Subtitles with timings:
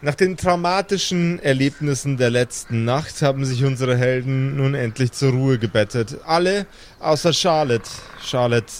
[0.00, 5.58] Nach den traumatischen Erlebnissen der letzten Nacht haben sich unsere Helden nun endlich zur Ruhe
[5.58, 6.18] gebettet.
[6.24, 6.66] Alle
[7.00, 7.90] außer Charlotte.
[8.22, 8.72] Charlotte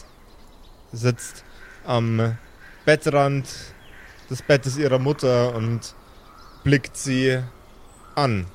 [0.92, 1.42] sitzt
[1.84, 2.38] am
[2.84, 3.48] Bettrand
[4.30, 5.92] des Bettes ihrer Mutter und
[6.62, 7.40] blickt sie
[8.14, 8.46] an.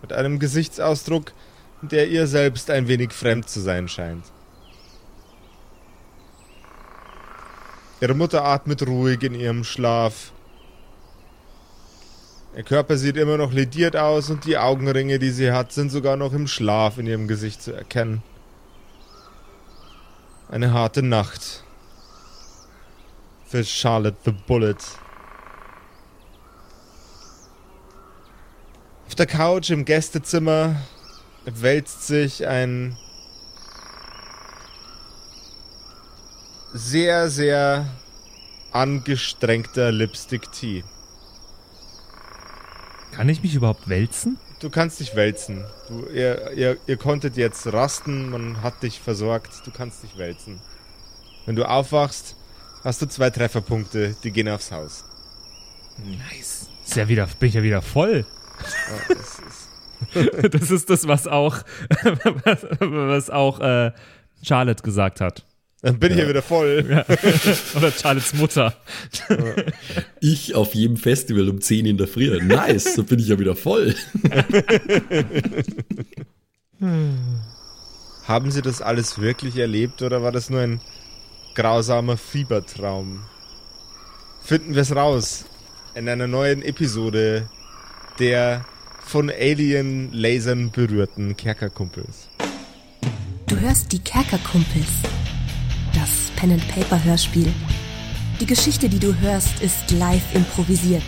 [0.00, 1.32] Mit einem Gesichtsausdruck,
[1.82, 4.24] der ihr selbst ein wenig fremd zu sein scheint.
[8.00, 10.32] Ihre Mutter atmet ruhig in ihrem Schlaf.
[12.56, 16.16] Ihr Körper sieht immer noch lediert aus und die Augenringe, die sie hat, sind sogar
[16.16, 18.22] noch im Schlaf in ihrem Gesicht zu erkennen.
[20.48, 21.64] Eine harte Nacht
[23.44, 24.76] für Charlotte the Bullet.
[29.06, 30.76] Auf der Couch im Gästezimmer
[31.44, 32.96] wälzt sich ein
[36.72, 37.86] sehr, sehr
[38.72, 40.84] angestrengter Lipstick Tea.
[43.16, 44.38] Kann ich mich überhaupt wälzen?
[44.60, 45.64] Du kannst dich wälzen.
[45.88, 50.60] Du, ihr, ihr, ihr konntet jetzt rasten, man hat dich versorgt, du kannst dich wälzen.
[51.46, 52.36] Wenn du aufwachst,
[52.84, 55.04] hast du zwei Trefferpunkte, die gehen aufs Haus.
[55.96, 56.68] Nice.
[56.84, 58.26] Ist ja wieder, bin ich ja wieder voll.
[59.08, 61.56] Ja, das, ist das ist das, was auch,
[62.80, 63.92] was auch äh,
[64.42, 65.46] Charlotte gesagt hat.
[65.82, 66.16] Dann bin ja.
[66.16, 66.84] ich ja wieder voll.
[66.90, 67.04] Ja.
[67.76, 68.76] Oder Charlottes Mutter.
[70.20, 72.40] Ich auf jedem Festival um 10 in der Früh.
[72.42, 73.94] Nice, so bin ich ja wieder voll.
[78.24, 80.80] Haben Sie das alles wirklich erlebt oder war das nur ein
[81.54, 83.22] grausamer Fiebertraum?
[84.42, 85.44] Finden wir es raus
[85.94, 87.48] in einer neuen Episode
[88.18, 88.64] der
[89.00, 92.28] von Alien-Lasern berührten Kerkerkumpels.
[93.46, 94.88] Du hörst die Kerkerkumpels
[95.96, 97.52] das Pen-and-Paper-Hörspiel.
[98.38, 101.02] Die Geschichte, die du hörst, ist live improvisiert.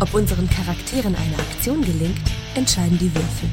[0.00, 2.20] Ob unseren Charakteren eine Aktion gelingt,
[2.54, 3.48] entscheiden die Würfel.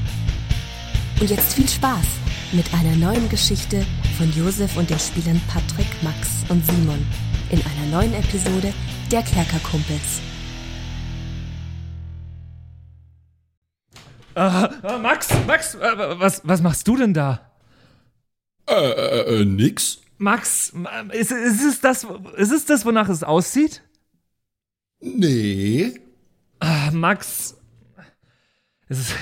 [1.21, 2.05] Und jetzt viel Spaß
[2.51, 3.85] mit einer neuen Geschichte
[4.17, 7.06] von Josef und den Spielern Patrick, Max und Simon
[7.50, 8.73] in einer neuen Episode
[9.12, 10.22] der Kerkerkumpels.
[14.38, 15.79] Uh, Max, Max, uh,
[16.19, 17.44] was, was machst du denn da?
[18.75, 20.02] Äh, äh, äh, nix.
[20.18, 20.74] Max,
[21.12, 23.84] ist, ist, es das, ist es das, wonach es aussieht?
[25.02, 26.00] Nee.
[26.59, 27.58] Ah, Max,
[28.88, 29.13] ist,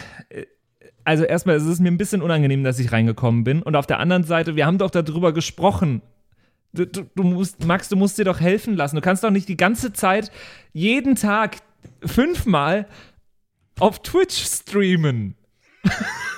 [1.03, 3.61] also erstmal ist es mir ein bisschen unangenehm, dass ich reingekommen bin.
[3.61, 6.01] Und auf der anderen Seite, wir haben doch darüber gesprochen.
[6.73, 8.95] Du, du, du, musst, Max, du musst dir doch helfen lassen.
[8.95, 10.31] Du kannst doch nicht die ganze Zeit,
[10.71, 11.57] jeden Tag,
[12.05, 12.87] fünfmal
[13.79, 15.35] auf Twitch streamen.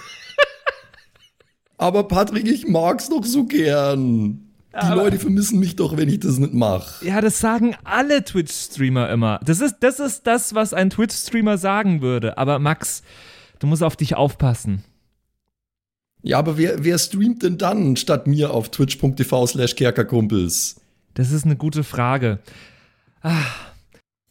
[1.78, 4.42] Aber Patrick, ich mag's doch so gern.
[4.72, 7.06] Die Aber Leute vermissen mich doch, wenn ich das nicht mache.
[7.06, 9.40] Ja, das sagen alle Twitch-Streamer immer.
[9.46, 12.38] Das ist, das ist das, was ein Twitch-Streamer sagen würde.
[12.38, 13.02] Aber Max,
[13.60, 14.84] du musst auf dich aufpassen.
[16.24, 20.78] Ja, aber wer, wer streamt denn dann statt mir auf twitch.tv slash kerkerkumpels?
[21.14, 22.40] Das ist eine gute Frage.
[23.22, 23.44] Ah.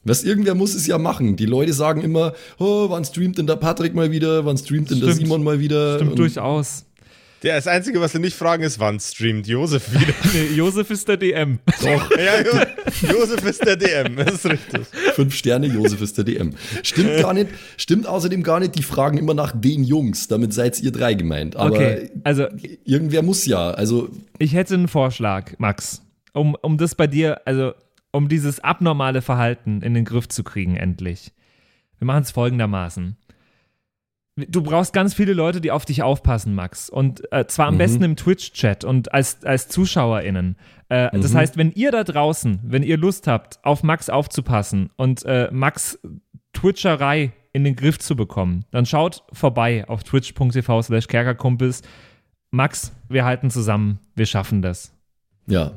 [0.03, 1.37] Was irgendwer muss es ja machen.
[1.37, 4.45] Die Leute sagen immer, oh, wann streamt denn der Patrick mal wieder?
[4.45, 5.09] Wann streamt denn Stimmt.
[5.09, 5.95] der Simon mal wieder?
[5.95, 6.85] Stimmt Und durchaus.
[7.43, 10.15] Ja, das Einzige, was sie nicht fragen, ist, wann streamt Josef wieder?
[10.33, 11.59] nee, Josef ist der DM.
[11.83, 12.11] Doch.
[12.17, 14.87] ja, jo Josef ist der DM, das ist richtig.
[15.15, 16.55] Fünf Sterne, Josef ist der DM.
[16.83, 20.81] Stimmt gar nicht, stimmt außerdem gar nicht, die fragen immer nach den Jungs, damit seid
[20.81, 21.57] ihr drei gemeint.
[21.57, 22.47] Aber okay, also
[22.85, 24.09] irgendwer muss ja, also.
[24.39, 26.01] Ich hätte einen Vorschlag, Max,
[26.33, 27.75] um, um das bei dir, also
[28.11, 31.33] um dieses abnormale Verhalten in den Griff zu kriegen, endlich.
[31.99, 33.17] Wir machen es folgendermaßen
[34.37, 36.91] du brauchst ganz viele Leute, die auf dich aufpassen, Max.
[36.91, 37.79] Und äh, zwar am mhm.
[37.79, 40.57] besten im Twitch-Chat und als, als ZuschauerInnen.
[40.89, 41.23] Äh, mhm.
[41.23, 45.49] Das heißt, wenn ihr da draußen, wenn ihr Lust habt, auf Max aufzupassen und äh,
[45.53, 45.99] Max
[46.53, 51.83] Twitcherei in den Griff zu bekommen, dann schaut vorbei auf twitch.tv slash kerkerkumpels.
[52.51, 54.93] Max, wir halten zusammen, wir schaffen das.
[55.47, 55.73] Ja,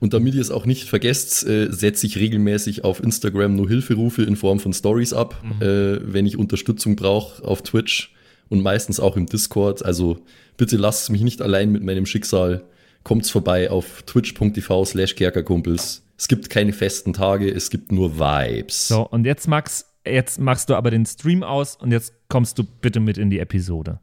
[0.00, 4.22] und damit ihr es auch nicht vergesst, äh, setze ich regelmäßig auf Instagram nur Hilferufe
[4.22, 5.62] in Form von Stories ab, mhm.
[5.62, 8.14] äh, wenn ich Unterstützung brauche auf Twitch
[8.48, 9.84] und meistens auch im Discord.
[9.84, 10.18] Also
[10.56, 12.64] bitte lasst mich nicht allein mit meinem Schicksal.
[13.02, 16.02] Kommt's vorbei auf twitch.tv slash kerkerkumpels.
[16.16, 18.88] Es gibt keine festen Tage, es gibt nur Vibes.
[18.88, 22.64] So, und jetzt Max, jetzt machst du aber den Stream aus und jetzt kommst du
[22.64, 24.00] bitte mit in die Episode.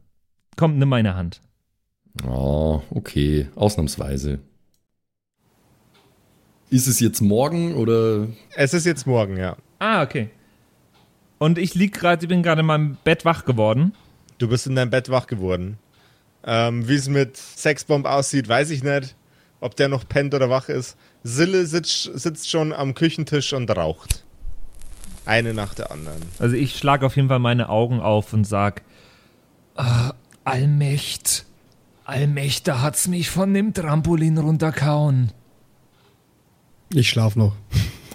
[0.56, 1.40] Komm, nimm meine Hand.
[2.28, 4.40] Oh, okay, ausnahmsweise.
[6.72, 8.28] Ist es jetzt morgen oder?
[8.54, 9.58] Es ist jetzt morgen, ja.
[9.78, 10.30] Ah, okay.
[11.36, 13.92] Und ich lieg gerade, ich bin gerade in meinem Bett wach geworden.
[14.38, 15.76] Du bist in deinem Bett wach geworden.
[16.44, 19.14] Ähm, Wie es mit Sexbomb aussieht, weiß ich nicht.
[19.60, 20.96] Ob der noch pennt oder wach ist.
[21.22, 24.24] Sille sitzt, sitzt schon am Küchentisch und raucht.
[25.26, 26.22] Eine nach der anderen.
[26.38, 28.80] Also ich schlage auf jeden Fall meine Augen auf und sag,
[29.74, 30.14] ah,
[30.44, 31.44] Allmächt,
[32.06, 35.32] Allmächt, da hat's mich von dem Trampolin runterkauen.
[36.94, 37.54] Ich schlaf noch.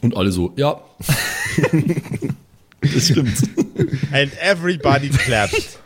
[0.02, 0.80] Und alle so, ja.
[2.82, 3.44] das stimmt.
[4.12, 5.80] And everybody clapped.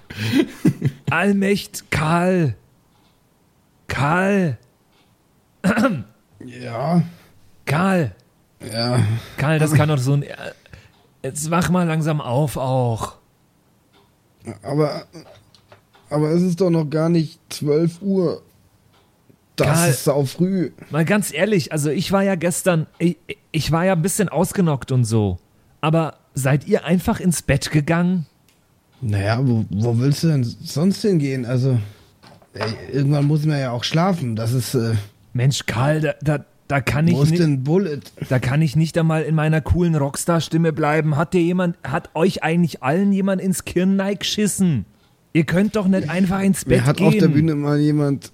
[1.10, 2.56] Allmächt, Karl.
[3.88, 4.58] Karl,
[6.46, 7.04] Ja,
[7.66, 8.16] Karl,
[8.72, 9.00] ja.
[9.38, 10.26] Karl, das kann doch so ein...
[11.24, 13.18] Jetzt wach mal langsam auf auch.
[14.64, 15.06] Aber,
[16.10, 18.42] aber es ist doch noch gar nicht 12 Uhr.
[19.64, 19.90] Das Karl.
[19.90, 20.72] ist sau früh.
[20.90, 23.18] Mal ganz ehrlich, also ich war ja gestern, ich,
[23.52, 25.40] ich war ja ein bisschen ausgenockt und so.
[25.82, 28.26] Aber seid ihr einfach ins Bett gegangen?
[29.02, 31.46] Naja, wo, wo willst du denn sonst hingehen?
[31.46, 31.80] Also,
[32.54, 34.36] ey, irgendwann muss man ja auch schlafen.
[34.36, 34.94] Das ist, äh,
[35.34, 38.00] Mensch, Karl, da, da, da kann ich wo ist nicht, denn Bullet?
[38.30, 41.18] da kann ich nicht einmal in meiner coolen Rockstar-Stimme bleiben.
[41.18, 44.86] Hat dir jemand, hat euch eigentlich allen jemand ins Kirnneig geschissen?
[45.34, 47.08] Ihr könnt doch nicht einfach ins Bett Mir hat gehen.
[47.08, 48.32] auf der Bühne mal jemand,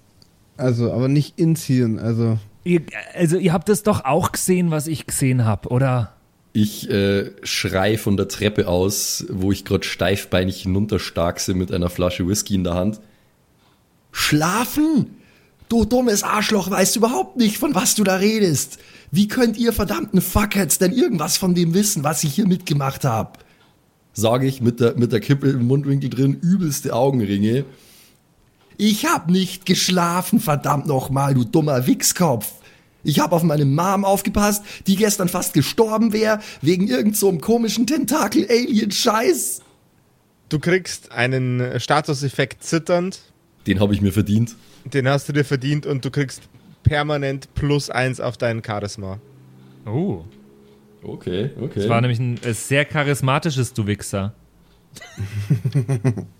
[0.58, 2.38] also, aber nicht ins Hirn, also.
[2.64, 2.82] Ihr,
[3.14, 6.12] also ihr habt es doch auch gesehen, was ich gesehen habe, oder?
[6.52, 12.26] Ich äh, schrei von der Treppe aus, wo ich gerade steifbeinig hinunterstarkse mit einer Flasche
[12.26, 13.00] Whisky in der Hand.
[14.12, 15.06] Schlafen?
[15.68, 18.78] Du dummes Arschloch, weißt überhaupt nicht, von was du da redest.
[19.10, 23.44] Wie könnt ihr verdammten Fuckheads denn irgendwas von dem wissen, was ich hier mitgemacht hab?
[24.14, 27.64] Sage ich mit der, mit der Kippe im Mundwinkel drin, übelste Augenringe.
[28.80, 32.52] Ich hab nicht geschlafen, verdammt nochmal, du dummer Wichskopf.
[33.02, 37.40] Ich hab auf meine Mom aufgepasst, die gestern fast gestorben wäre, wegen irgend so einem
[37.40, 39.62] komischen Tentakel-Alien-Scheiß.
[40.48, 43.20] Du kriegst einen Statuseffekt zitternd,
[43.66, 44.54] Den habe ich mir verdient.
[44.84, 46.42] den hast du dir verdient und du kriegst
[46.84, 49.18] permanent plus eins auf deinen Charisma.
[49.86, 50.22] Oh.
[51.02, 51.80] Okay, okay.
[51.80, 54.34] Das war nämlich ein äh, sehr charismatisches Du Wichser.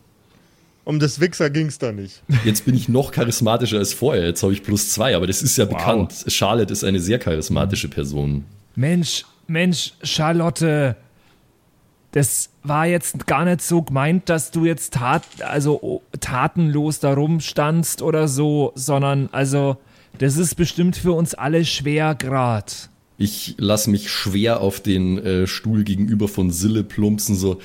[0.88, 2.22] Um das Wichser ging's da nicht.
[2.46, 4.24] Jetzt bin ich noch charismatischer als vorher.
[4.24, 5.76] Jetzt habe ich plus zwei, aber das ist ja Wow.
[5.76, 6.14] bekannt.
[6.28, 8.46] Charlotte ist eine sehr charismatische Person.
[8.74, 10.96] Mensch, Mensch, Charlotte,
[12.12, 17.12] das war jetzt gar nicht so gemeint, dass du jetzt tat, also oh, tatenlos da
[17.12, 19.76] rumstandst oder so, sondern also,
[20.16, 22.88] das ist bestimmt für uns alle schwer grad.
[23.18, 27.60] Ich lasse mich schwer auf den äh, Stuhl gegenüber von Sille plumpsen, so.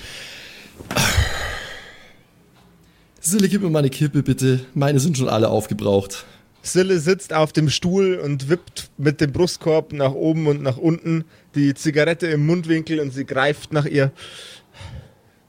[3.26, 4.60] Sille, gib mir mal eine Kippe, bitte.
[4.74, 6.26] Meine sind schon alle aufgebraucht.
[6.62, 11.24] Sille sitzt auf dem Stuhl und wippt mit dem Brustkorb nach oben und nach unten,
[11.56, 14.12] die Zigarette im Mundwinkel und sie greift nach ihr.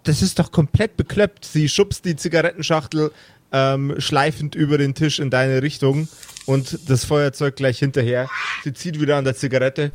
[0.04, 1.44] Das ist doch komplett bekloppt.
[1.44, 3.10] Sie schubst die Zigarettenschachtel
[3.50, 6.06] ähm, schleifend über den Tisch in deine Richtung
[6.46, 8.30] und das Feuerzeug gleich hinterher.
[8.62, 9.90] Sie zieht wieder an der Zigarette.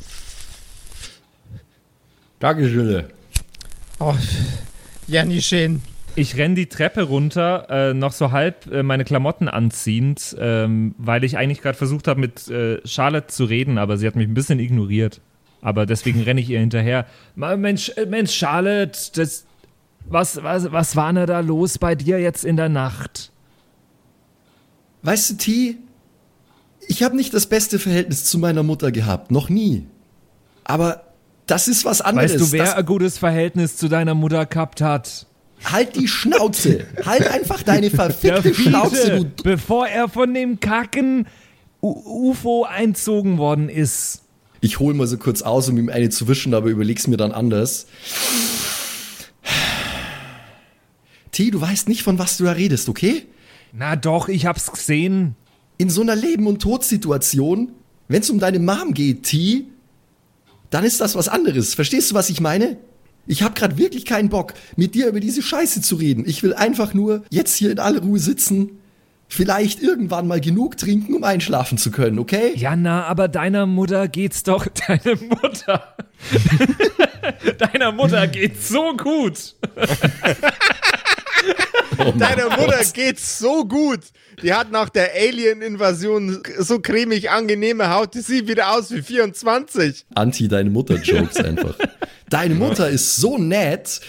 [2.40, 3.10] Danke, Sille.
[4.00, 4.16] Oh,
[5.08, 5.82] ja, nie schön.
[6.16, 11.24] Ich renn die Treppe runter, äh, noch so halb äh, meine Klamotten anziehend, ähm, weil
[11.24, 14.34] ich eigentlich gerade versucht habe, mit äh, Charlotte zu reden, aber sie hat mich ein
[14.34, 15.22] bisschen ignoriert.
[15.62, 17.06] Aber deswegen renne ich ihr hinterher.
[17.36, 19.46] Mensch, äh, Mensch, Charlotte, das,
[20.06, 23.32] was, was, was war denn da los bei dir jetzt in der Nacht?
[25.04, 25.78] Weißt du, T,
[26.88, 29.88] ich habe nicht das beste Verhältnis zu meiner Mutter gehabt, noch nie.
[30.64, 31.04] Aber
[31.46, 32.34] das ist was anderes.
[32.34, 35.28] Weißt du, wer das, ein gutes Verhältnis zu deiner Mutter gehabt hat?
[35.66, 36.86] Halt die Schnauze.
[37.06, 41.28] halt einfach deine verfickte Schnauze, Fiete, du bevor er von dem Kacken
[41.82, 44.24] U UFO einzogen worden ist.
[44.62, 47.32] Ich hole mal so kurz aus, um ihm eine zu wischen, aber überleg's mir dann
[47.32, 47.88] anders.
[51.32, 53.26] T, du weißt nicht, von was du da redest, okay?
[53.72, 55.36] Na doch, ich hab's gesehen.
[55.78, 57.72] In so einer Leben- und Todsituation,
[58.10, 59.66] wenn's um deine Mom geht, T,
[60.70, 61.74] dann ist das was anderes.
[61.76, 62.78] Verstehst du, was ich meine?
[63.30, 66.24] Ich hab grad wirklich keinen Bock, mit dir über diese Scheiße zu reden.
[66.26, 68.80] Ich will einfach nur jetzt hier in aller Ruhe sitzen,
[69.28, 72.54] vielleicht irgendwann mal genug trinken, um einschlafen zu können, okay?
[72.56, 74.66] Ja, na, aber deiner Mutter geht's doch.
[74.88, 75.96] Deine Mutter.
[77.60, 79.54] deiner Mutter geht's so gut.
[81.98, 82.94] Oh Deiner Mutter Gott.
[82.94, 84.00] geht's so gut.
[84.42, 90.06] Die hat nach der Alien-Invasion so cremig angenehme Haut, die sieht wieder aus wie 24.
[90.16, 91.76] Anti deine Mutter Jokes einfach.
[92.30, 94.00] Deine Mutter ist so nett.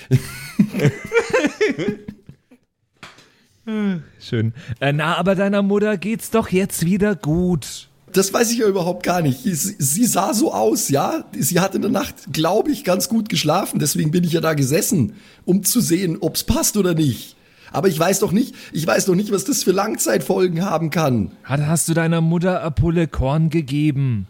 [4.20, 4.54] Schön.
[4.80, 7.88] Äh, na, aber deiner Mutter geht's doch jetzt wieder gut.
[8.12, 9.42] Das weiß ich ja überhaupt gar nicht.
[9.42, 11.24] Sie, sie sah so aus, ja.
[11.38, 13.78] Sie hat in der Nacht, glaube ich, ganz gut geschlafen.
[13.78, 15.14] Deswegen bin ich ja da gesessen,
[15.44, 17.36] um zu sehen, ob's passt oder nicht.
[17.72, 21.30] Aber ich weiß doch nicht, ich weiß doch nicht, was das für Langzeitfolgen haben kann.
[21.44, 24.26] Hast du deiner Mutter eine Pulle Korn gegeben?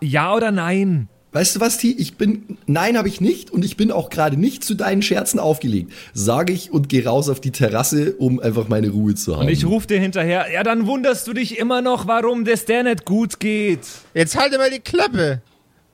[0.00, 1.08] Ja oder nein?
[1.36, 1.88] Weißt du was, T?
[1.88, 5.38] Ich bin, nein, habe ich nicht und ich bin auch gerade nicht zu deinen Scherzen
[5.38, 9.42] aufgelegt, sage ich und gehe raus auf die Terrasse, um einfach meine Ruhe zu haben.
[9.42, 12.84] Und ich ruf dir hinterher, ja, dann wunderst du dich immer noch, warum das der
[12.84, 13.80] nicht gut geht.
[14.14, 15.42] Jetzt halte mal die Klappe.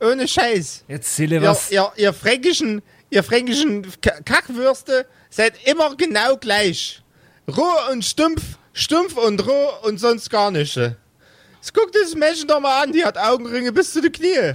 [0.01, 0.85] Ohne Scheiß.
[0.87, 1.73] Jetzt Zille, Ihr, was.
[1.73, 2.81] ihr, ihr fränkischen,
[3.11, 7.03] ihr fränkischen Kackwürste seid immer genau gleich.
[7.49, 8.43] Roh und stumpf,
[8.75, 10.77] stumpf und roh und sonst gar nicht.
[10.77, 14.55] Jetzt guck das Mädchen doch mal an, die hat Augenringe bis zu den Knie.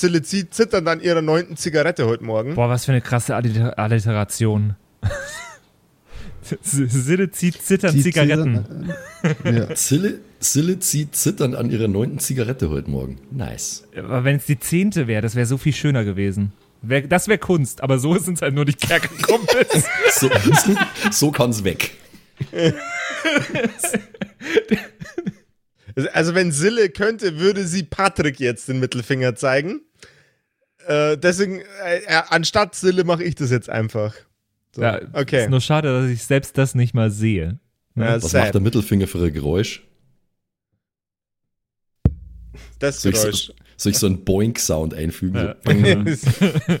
[0.00, 2.54] Sille zieht zitternd an ihrer neunten Zigarette heute Morgen.
[2.54, 4.76] Boah, was für eine krasse Alliter Alliteration.
[6.62, 8.64] Sille zieht zittern Die Zigaretten.
[9.20, 9.68] Zigaretten.
[9.68, 9.74] Ja.
[9.74, 13.18] Zille, zieht zitternd an ihrer neunten Zigarette heute Morgen.
[13.30, 13.84] Nice.
[13.94, 16.52] Aber wenn es die zehnte wäre, das wäre so viel schöner gewesen.
[16.80, 19.84] Wär, das wäre Kunst, aber so sind es halt nur die Kerkerkumpels.
[20.14, 20.30] So,
[21.10, 21.90] so kann's weg.
[26.08, 29.80] Also wenn Sille könnte, würde sie Patrick jetzt den Mittelfinger zeigen.
[30.86, 34.14] Äh, deswegen, äh, äh, anstatt Sille mache ich das jetzt einfach.
[34.74, 35.44] So, ja, okay.
[35.44, 37.58] Ist nur schade, dass ich selbst das nicht mal sehe.
[37.96, 38.42] Ja, Was sad.
[38.44, 39.82] macht der Mittelfinger für ein Geräusch?
[42.78, 43.46] das Soll ich, Geräusch.
[43.48, 45.54] so, soll ich so einen Boink-Sound einfügen?
[45.66, 46.76] Ja.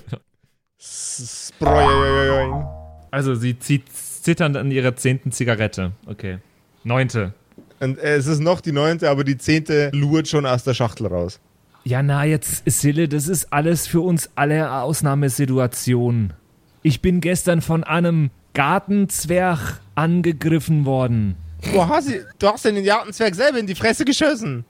[3.12, 5.92] Also sie zieht zitternd an ihrer zehnten Zigarette.
[6.06, 6.38] Okay.
[6.84, 7.34] Neunte.
[7.80, 11.06] Und äh, es ist noch die neunte, aber die zehnte lurt schon aus der Schachtel
[11.06, 11.40] raus.
[11.84, 16.34] Ja, na, jetzt, Sille, das ist alles für uns alle eine Ausnahmesituation.
[16.82, 21.36] Ich bin gestern von einem Gartenzwerg angegriffen worden.
[21.72, 24.64] Wo hast du, du hast den Jartenzwerg selber in die Fresse geschossen.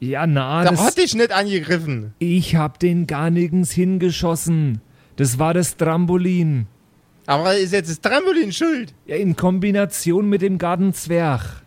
[0.00, 2.12] Ja, na, Da das, hat dich nicht angegriffen.
[2.18, 4.80] ich hab den gar nirgends hingeschossen.
[5.16, 6.66] Das war das Trampolin.
[7.26, 8.94] Aber ist jetzt das Trampolin schuld.
[9.06, 11.61] Ja, in Kombination mit dem Gartenzwerg.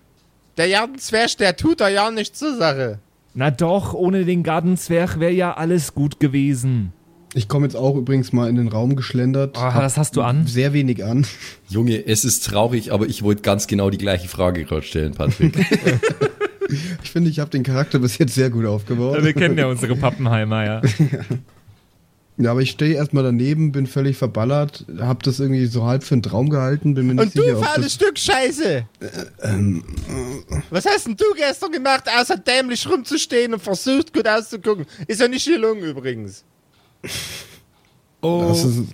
[0.58, 3.00] Der Jartenzwerg, der tut da ja nichts zur Sache.
[3.34, 6.94] Na doch, ohne den Gartenzwerg wäre ja alles gut gewesen.
[7.34, 9.58] Ich komme jetzt auch übrigens mal in den Raum geschlendert.
[9.60, 10.48] Hab was hast du an?
[10.48, 11.28] Sehr wenig an.
[11.68, 15.54] Junge, es ist traurig, aber ich wollte ganz genau die gleiche Frage gerade stellen, Patrick.
[17.04, 19.24] Ich finde, ich habe den Charakter bis jetzt sehr gut aufgebaut.
[19.24, 20.82] Wir kennen ja unsere Pappenheimer, ja.
[20.82, 21.20] Ja,
[22.44, 26.24] aber ich stehe erstmal daneben, bin völlig verballert, hab das irgendwie so halb für einen
[26.24, 27.94] Traum gehalten, bin mir nicht Und sicher, du das...
[27.94, 28.86] Stück Scheiße.
[30.70, 34.86] Was hast denn du gestern gemacht, außer dämlich rumzustehen und versucht gut auszugucken?
[35.08, 36.44] Ist ja nicht gelungen übrigens.
[38.22, 38.86] Oh, Das ist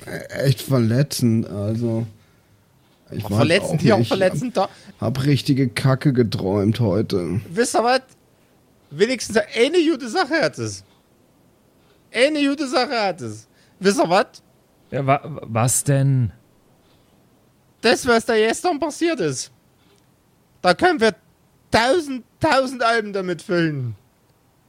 [0.44, 2.06] echt verletzend, also...
[3.12, 4.70] Ich war Verletzend auch hier, auch verletzend da.
[5.00, 7.40] Hab richtige Kacke geträumt heute.
[7.50, 8.02] Wisst ihr was?
[8.90, 10.84] Wenigstens eine gute Sache hat es.
[12.14, 13.48] Eine gute Sache hat es.
[13.80, 14.44] Wisst ihr was?
[14.92, 16.32] ja, wa was denn?
[17.82, 19.52] Das, was da gestern passiert ist.
[20.62, 21.16] Da können wir
[21.72, 23.96] tausend, tausend Alben damit füllen.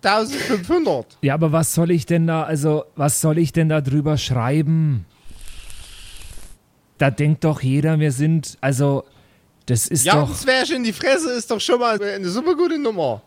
[0.02, 1.18] 1500.
[1.20, 5.04] Ja, aber was soll ich denn da, also, was soll ich denn da drüber schreiben?
[6.98, 9.04] Da denkt doch jeder, wir sind, also,
[9.66, 10.14] das ist doch.
[10.14, 13.22] Jartenzwerg in die Fresse ist doch schon mal eine super gute Nummer.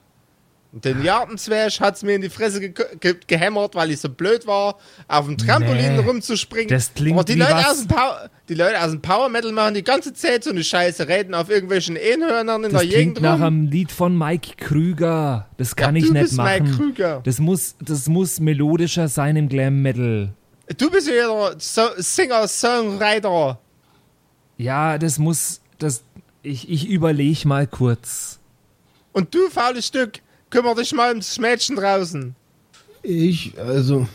[0.75, 4.45] Und den Jartenzwerg hat's mir in die Fresse ge ge gehämmert, weil ich so blöd
[4.45, 4.75] war,
[5.07, 6.67] auf dem Trampolin Nee, rumzuspringen.
[6.67, 9.53] das klingt Aber die Leute, was- aus dem Power, die Leute aus dem Power Metal
[9.53, 13.15] machen die ganze Zeit so eine Scheiße, reden auf irgendwelchen Einhörnern in Das der klingt
[13.15, 13.43] Gegend nach rum.
[13.43, 15.47] einem Lied von Mike Krüger.
[15.55, 16.75] Das kann Ja, ich nicht bist Mike machen.
[16.75, 17.21] Krüger.
[17.23, 20.33] Das muss, das muss melodischer sein im Glam Metal.
[20.77, 23.59] Du bist ja der so Singer-Songwriter.
[24.57, 26.03] Ja, das muss, das,
[26.43, 28.39] ich, ich überlege mal kurz.
[29.13, 32.35] Und du, faules Stück, kümmer dich mal ums Mädchen draußen.
[33.03, 34.07] Ich, also...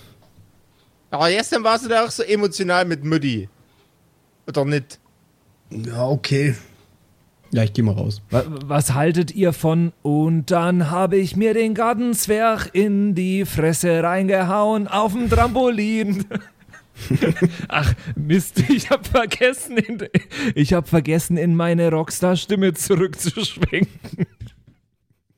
[1.10, 3.48] Aber gestern warst du da auch so emotional mit Mutti.
[4.46, 5.00] Oder nicht?
[5.70, 6.54] Ja, okay.
[7.52, 8.22] Ja, ich geh mal raus.
[8.30, 9.92] Wa- Was haltet ihr von?
[10.02, 16.26] Und dann habe ich mir den Gartenzwerg in die Fresse reingehauen auf dem Trampolin.
[17.68, 20.06] Ach, Mist, ich habe vergessen, in,
[20.54, 24.26] ich habe vergessen, in meine Rockstar-Stimme zurückzuschwenken.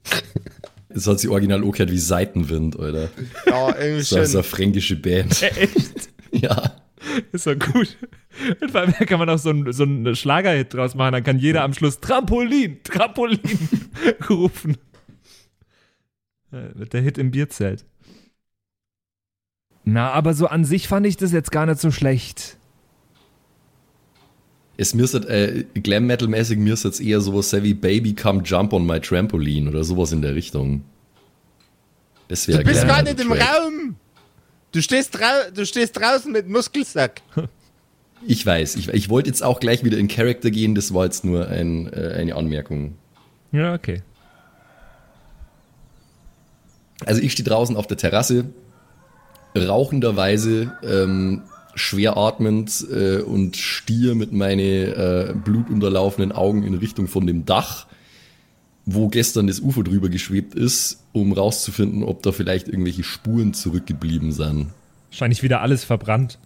[0.94, 3.08] Das hat sie original auch gehört wie Seitenwind, Alter.
[3.46, 5.42] Ja, irgendwie Das ist eine fränkische Band.
[5.42, 6.10] Echt?
[6.34, 6.76] Ja.
[7.32, 7.98] Ist doch gut.
[8.62, 11.38] Und vor allem kann man auch so einen so einen Schlagerhit draus machen, dann kann
[11.38, 13.38] jeder am Schluss Trampolin, Trampolin
[14.30, 14.78] rufen.
[16.50, 17.84] Wird der Hit im Bierzelt.
[19.84, 22.56] Na, aber so an sich fand ich das jetzt gar nicht so schlecht.
[24.76, 28.86] Es müsste, äh, Glam Metal-mäßig müsste jetzt eher sowas sein wie Baby Come Jump on
[28.86, 30.82] My Trampoline oder sowas in der Richtung.
[32.28, 33.32] Das wäre Du bist gar Metal nicht im.
[33.32, 33.96] Raum.
[34.72, 35.18] Du stehst,
[35.54, 37.20] du stehst draußen mit Muskelsack.
[38.24, 41.24] Ich weiß, ich, ich wollte jetzt auch gleich wieder in Character gehen, das war jetzt
[41.24, 42.96] nur ein, äh, eine Anmerkung.
[43.50, 44.02] Ja, okay.
[47.04, 48.44] Also ich stehe draußen auf der Terrasse,
[49.56, 51.42] rauchenderweise, ähm,
[51.74, 57.86] schwer atmend äh, und stier mit meine äh, blutunterlaufenden Augen in Richtung von dem Dach,
[58.84, 64.32] wo gestern das UFO drüber geschwebt ist, um rauszufinden, ob da vielleicht irgendwelche Spuren zurückgeblieben
[64.32, 64.68] sind.
[65.10, 66.38] Wahrscheinlich wieder alles verbrannt.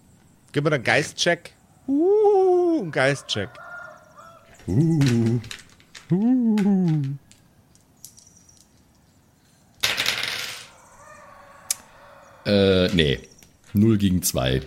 [0.51, 1.53] Gib mir einen Geistcheck.
[1.87, 3.49] Uh, ein Geistcheck.
[4.67, 5.39] Uh.
[12.45, 13.19] Äh, nee.
[13.73, 14.61] 0 gegen 2.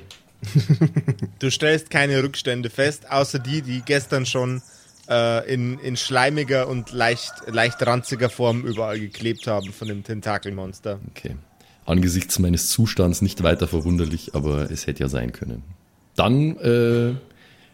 [1.39, 4.63] Du stellst keine Rückstände fest, außer die, die gestern schon
[5.09, 11.01] äh, in, in schleimiger und leicht, leicht ranziger Form überall geklebt haben von dem Tentakelmonster.
[11.11, 11.37] Okay.
[11.85, 15.63] Angesichts meines Zustands nicht weiter verwunderlich, aber es hätte ja sein können.
[16.15, 17.15] Dann äh,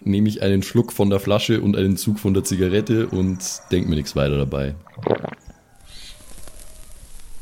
[0.01, 3.39] nehme ich einen Schluck von der Flasche und einen Zug von der Zigarette und
[3.71, 4.75] denke mir nichts weiter dabei.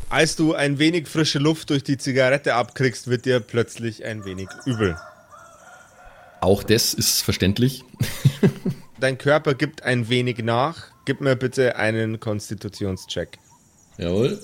[0.08, 4.48] Als du ein wenig frische Luft durch die Zigarette abkriegst, wird dir plötzlich ein wenig
[4.64, 4.96] übel.
[6.44, 7.84] Auch das ist verständlich.
[9.00, 10.88] Dein Körper gibt ein wenig nach.
[11.06, 13.38] Gib mir bitte einen Konstitutionscheck.
[13.96, 14.38] Jawohl.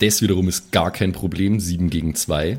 [0.00, 1.60] Das wiederum ist gar kein Problem.
[1.60, 2.58] 7 gegen 2.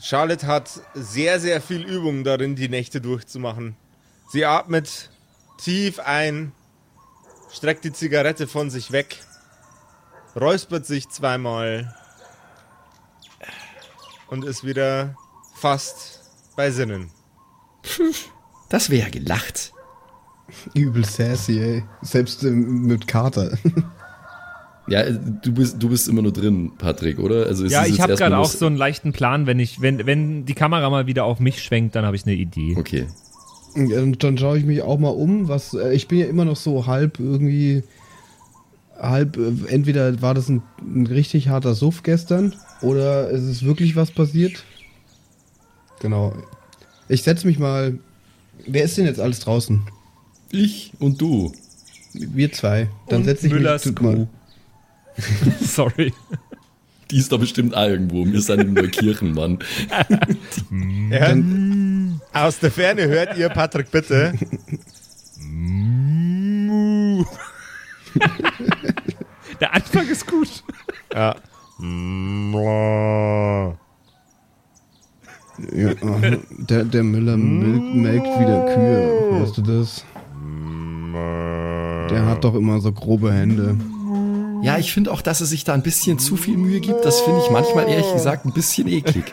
[0.00, 3.76] Charlotte hat sehr, sehr viel Übung darin, die Nächte durchzumachen.
[4.32, 5.10] Sie atmet
[5.58, 6.52] tief ein,
[7.52, 9.18] streckt die Zigarette von sich weg,
[10.34, 11.94] räuspert sich zweimal
[14.30, 15.16] und ist wieder
[15.54, 16.20] fast
[16.56, 17.10] bei Sinnen.
[18.68, 19.72] Das wäre gelacht.
[20.74, 21.82] Übel sassy, ey.
[22.02, 23.58] Selbst ähm, mit Kater.
[24.86, 27.46] Ja, äh, du bist, du bist immer nur drin, Patrick, oder?
[27.46, 30.44] Also es Ja, ich habe gerade auch so einen leichten Plan, wenn ich, wenn, wenn
[30.46, 32.76] die Kamera mal wieder auf mich schwenkt, dann habe ich eine Idee.
[32.76, 33.08] Okay.
[33.74, 36.56] Und dann schaue ich mich auch mal um, was äh, ich bin ja immer noch
[36.56, 37.82] so halb irgendwie
[39.00, 43.96] halb äh, entweder war das ein, ein richtig harter Suff gestern oder ist es wirklich
[43.96, 44.64] was passiert?
[46.00, 46.34] Genau.
[47.08, 47.98] Ich setze mich mal
[48.66, 49.82] Wer ist denn jetzt alles draußen?
[50.50, 51.52] Ich und du.
[52.12, 52.88] Wir zwei.
[53.08, 54.26] Dann setze ich Müllers mich Kuh.
[55.60, 56.12] Sorry.
[57.10, 58.24] Die ist da bestimmt auch irgendwo.
[58.26, 59.58] Wir sind in Neukirchen, Mann.
[61.10, 61.36] Ja.
[62.32, 64.32] Aus der Ferne hört ihr, Patrick, bitte.
[69.60, 70.64] Der Anfang ist gut.
[71.12, 71.36] Ja.
[75.72, 75.94] Ja,
[76.58, 79.42] der, der Müller melkt, melkt wieder Kühe.
[79.42, 80.04] Weißt du das?
[82.10, 83.76] Der hat doch immer so grobe Hände.
[84.62, 87.04] Ja, ich finde auch, dass er sich da ein bisschen zu viel Mühe gibt.
[87.04, 89.32] Das finde ich manchmal ehrlich gesagt ein bisschen eklig.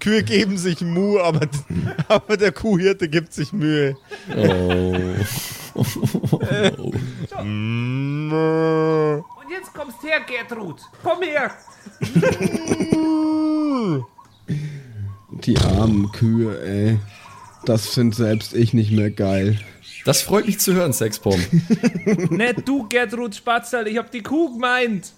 [0.00, 1.46] Kühe geben sich Mu, aber,
[2.08, 3.96] aber der Kuhhirte gibt sich Mühe.
[4.36, 4.96] Oh.
[5.76, 6.94] Und
[9.50, 10.80] jetzt kommst her, Gertrud.
[11.02, 11.50] Komm her.
[15.30, 16.98] Die armen Kühe, ey.
[17.64, 19.58] Das find selbst ich nicht mehr geil.
[20.04, 21.40] Das freut mich zu hören, Sexbomb.
[22.30, 25.12] Nicht du, Gertrud Spatzel, ich hab die Kuh gemeint.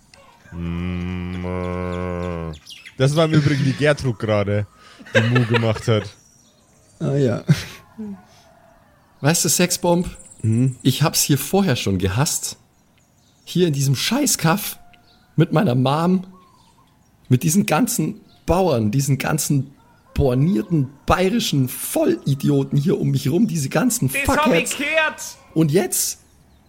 [2.97, 4.67] Das war im Übrigen die Gertrud gerade,
[5.15, 6.05] die Mu gemacht hat.
[7.01, 7.45] Ah ja.
[9.21, 10.09] Weißt du, Sexbomb?
[10.83, 12.57] Ich hab's hier vorher schon gehasst.
[13.45, 14.79] Hier in diesem Scheißkaff
[15.37, 16.27] mit meiner Mom,
[17.29, 19.73] mit diesen ganzen Bauern, diesen ganzen
[20.15, 25.39] bornierten bayerischen Vollidioten hier um mich rum, diese ganzen Das Fuckheads.
[25.55, 26.21] Und jetzt,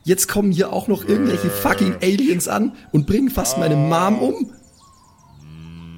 [0.03, 4.53] jetzt kommen hier auch noch irgendwelche fucking Aliens an und bringen fast meine Mom um.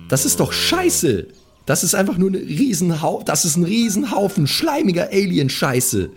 [0.08, 1.28] Das ist doch scheiße.
[1.66, 6.10] Das ist einfach nur ein Riesenhaufen, das ist ein Riesenhaufen schleimiger Alien-Scheiße.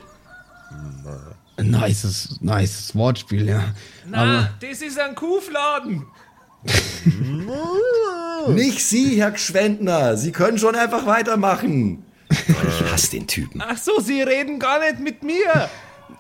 [1.57, 3.75] Nices, nices Wortspiel, ja.
[4.07, 6.05] Na, das ist ein Kuhfladen.
[8.49, 10.17] Nicht Sie, Herr Gschwendner.
[10.17, 12.05] Sie können schon einfach weitermachen.
[12.31, 13.63] Ich hasse den Typen.
[13.65, 15.69] Ach so, Sie reden gar nicht mit mir.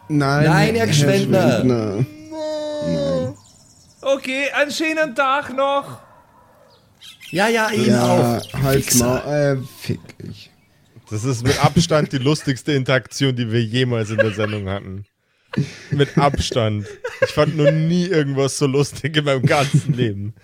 [0.09, 1.61] Nein, Nein, Herr Gschwendner.
[1.61, 2.07] Schwendner.
[4.03, 5.99] Okay, einen schönen Tag noch.
[7.31, 8.63] Ja, ja, Ihnen Ja, auch.
[8.63, 10.51] halt mal, äh, fick ich.
[11.11, 15.05] Das ist mit Abstand die lustigste Interaktion, die wir jemals in der Sendung hatten.
[15.91, 16.87] Mit Abstand.
[17.23, 20.35] Ich fand noch nie irgendwas so lustig in meinem ganzen Leben.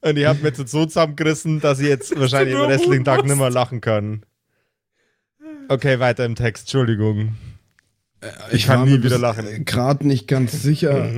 [0.00, 3.18] Und ich habe mir jetzt so zusammengerissen, dass ich jetzt wahrscheinlich den nur restlichen Tag
[3.18, 4.24] Wut nicht mehr lachen kann.
[5.68, 7.36] Okay, weiter im Text, Entschuldigung.
[8.50, 9.64] Ich kann war nie mir wieder lachen.
[9.64, 11.10] Gerade nicht ganz sicher,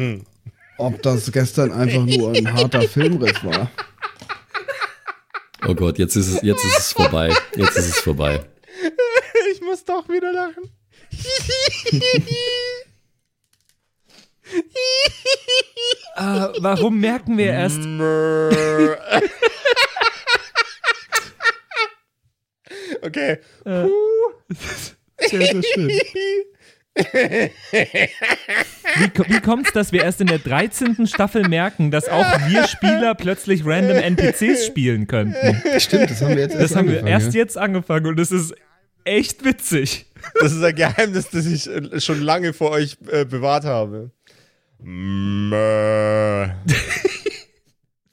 [0.79, 3.71] ob das gestern einfach nur ein harter Filmriss war.
[5.67, 7.33] Oh Gott, jetzt ist es, jetzt ist es vorbei.
[7.55, 8.45] Jetzt ist es vorbei.
[9.53, 10.71] Ich muss doch wieder lachen.
[16.15, 17.81] Ah, warum merken wir erst?
[23.03, 23.39] Okay.
[25.19, 25.91] Sehr, sehr schön.
[28.97, 31.07] Wie, wie kommt es, dass wir erst in der 13.
[31.07, 35.63] Staffel merken, dass auch wir Spieler plötzlich random NPCs spielen könnten?
[35.81, 37.41] Stimmt, das haben wir jetzt erst Das haben wir erst ja.
[37.41, 38.55] jetzt angefangen und es ist
[39.05, 40.07] echt witzig.
[40.41, 44.11] Das ist ein Geheimnis, das ich äh, schon lange vor euch äh, bewahrt habe.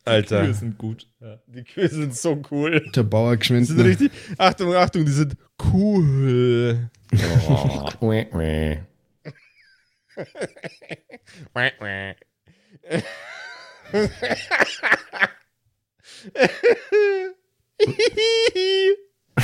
[0.06, 1.08] Alter, Wir sind gut.
[1.20, 1.40] Ja.
[1.48, 2.90] die Kühe sind so cool.
[2.96, 3.68] Der Bauer Die geschwind.
[3.68, 4.12] sind richtig.
[4.38, 5.36] Achtung, Achtung, die sind
[5.74, 6.90] cool.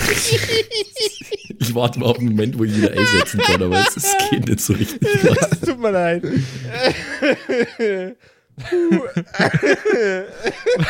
[1.57, 4.15] Ich warte mal auf den Moment, wo ich wieder A setzen kann, aber es, es
[4.29, 5.01] geht nicht so richtig.
[5.51, 6.23] Es tut mir leid.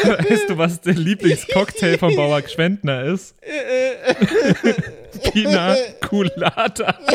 [0.03, 3.35] Weißt du, was der Lieblingscocktail von Bauer Gschwendner ist?
[5.31, 6.97] Pina Colada.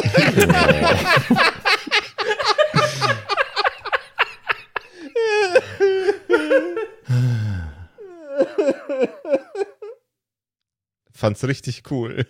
[11.21, 12.27] Fand's richtig cool.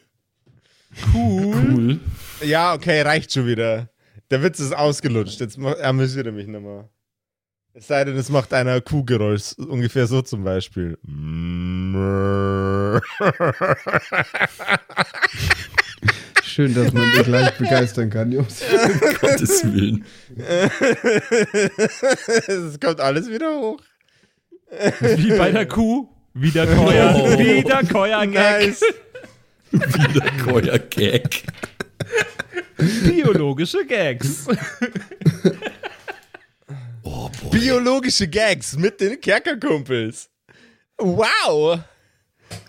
[1.15, 2.01] Cool.
[2.43, 3.89] Ja, okay, reicht schon wieder.
[4.33, 5.39] Der Witz ist ausgelutscht.
[5.39, 6.89] Jetzt amüsiert er mich nochmal.
[7.73, 9.53] Es sei denn, es macht einer Kuhgeräusch.
[9.59, 10.99] Ungefähr so zum Beispiel.
[16.43, 18.61] Schön, dass man dich leicht begeistern kann, Jungs.
[18.73, 20.05] Um Gottes Willen.
[22.49, 23.81] Es kommt alles wieder hoch.
[24.99, 26.09] Wie bei der Kuh.
[26.35, 27.15] Wieder Keuer.
[27.17, 27.39] Oh.
[27.39, 28.61] Wieder Keuer Gag.
[28.61, 28.83] Nice.
[29.73, 31.45] Wieder Keuer Gag.
[32.77, 34.47] Biologische Gags.
[37.03, 37.31] Oh.
[37.51, 40.31] Biologische Gags mit den Kerkerkumpels.
[40.99, 41.81] Wow.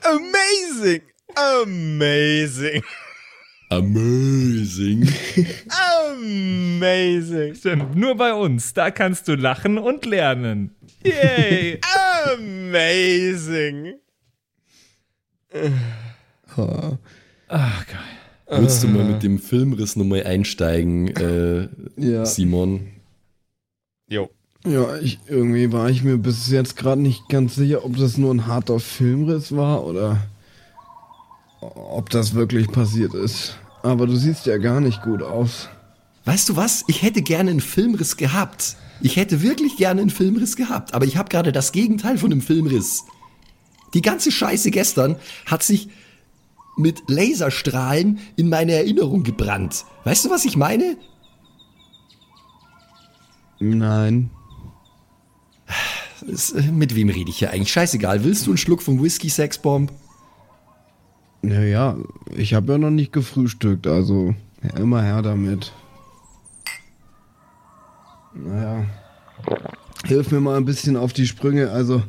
[0.03, 1.01] Amazing.
[1.35, 2.83] Amazing.
[3.71, 5.07] Amazing.
[6.11, 7.55] Amazing.
[7.55, 8.73] Stimmt, nur bei uns.
[8.73, 10.75] Da kannst du lachen und lernen.
[11.05, 11.79] Yay.
[12.33, 13.93] Amazing.
[16.57, 16.97] Oh.
[17.47, 18.59] Ach, geil.
[18.59, 22.25] Willst du mal mit dem Filmriss nochmal einsteigen, äh, Ja.
[22.25, 22.87] Simon?
[24.09, 24.29] Jo.
[24.65, 28.33] Ja, ich, irgendwie war ich mir bis jetzt gerade nicht ganz sicher, ob das nur
[28.33, 30.27] ein harter Filmriss war oder
[31.61, 33.57] ob das wirklich passiert ist.
[33.83, 35.69] Aber du siehst ja gar nicht gut aus.
[36.25, 36.83] Weißt du was?
[36.87, 38.75] Ich hätte gerne einen Filmriss gehabt.
[39.01, 42.41] Ich hätte wirklich gerne einen Filmriss gehabt, aber ich habe gerade das Gegenteil von einem
[42.41, 43.05] Filmriss.
[43.95, 45.15] Die ganze Scheiße gestern
[45.47, 45.89] hat sich
[46.77, 49.85] mit Laserstrahlen in meine Erinnerung gebrannt.
[50.03, 50.97] Weißt du, was ich meine?
[53.59, 54.29] Nein.
[56.55, 57.71] Äh, mit wem rede ich hier eigentlich?
[57.71, 58.23] Scheißegal.
[58.23, 59.91] Willst du einen Schluck vom Whisky Sexbomb?
[61.41, 61.97] Naja,
[62.35, 65.71] ich habe ja noch nicht gefrühstückt, also ja, immer her damit.
[68.33, 68.85] Naja.
[70.05, 72.03] Hilf mir mal ein bisschen auf die Sprünge, also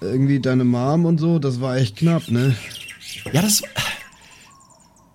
[0.00, 2.54] irgendwie deine Mom und so, das war echt knapp, ne?
[3.32, 3.62] Ja, das.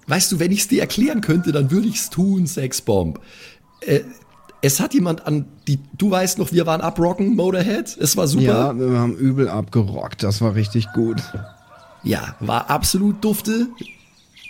[0.07, 3.21] Weißt du, wenn ich es dir erklären könnte, dann würde ich es tun, Sexbomb.
[3.81, 4.01] Äh,
[4.61, 5.79] es hat jemand an die.
[5.97, 7.97] Du weißt noch, wir waren abrocken, Motorhead.
[7.97, 8.43] Es war super.
[8.43, 11.21] Ja, wir haben übel abgerockt, das war richtig gut.
[12.03, 13.67] Ja, war absolut dufte,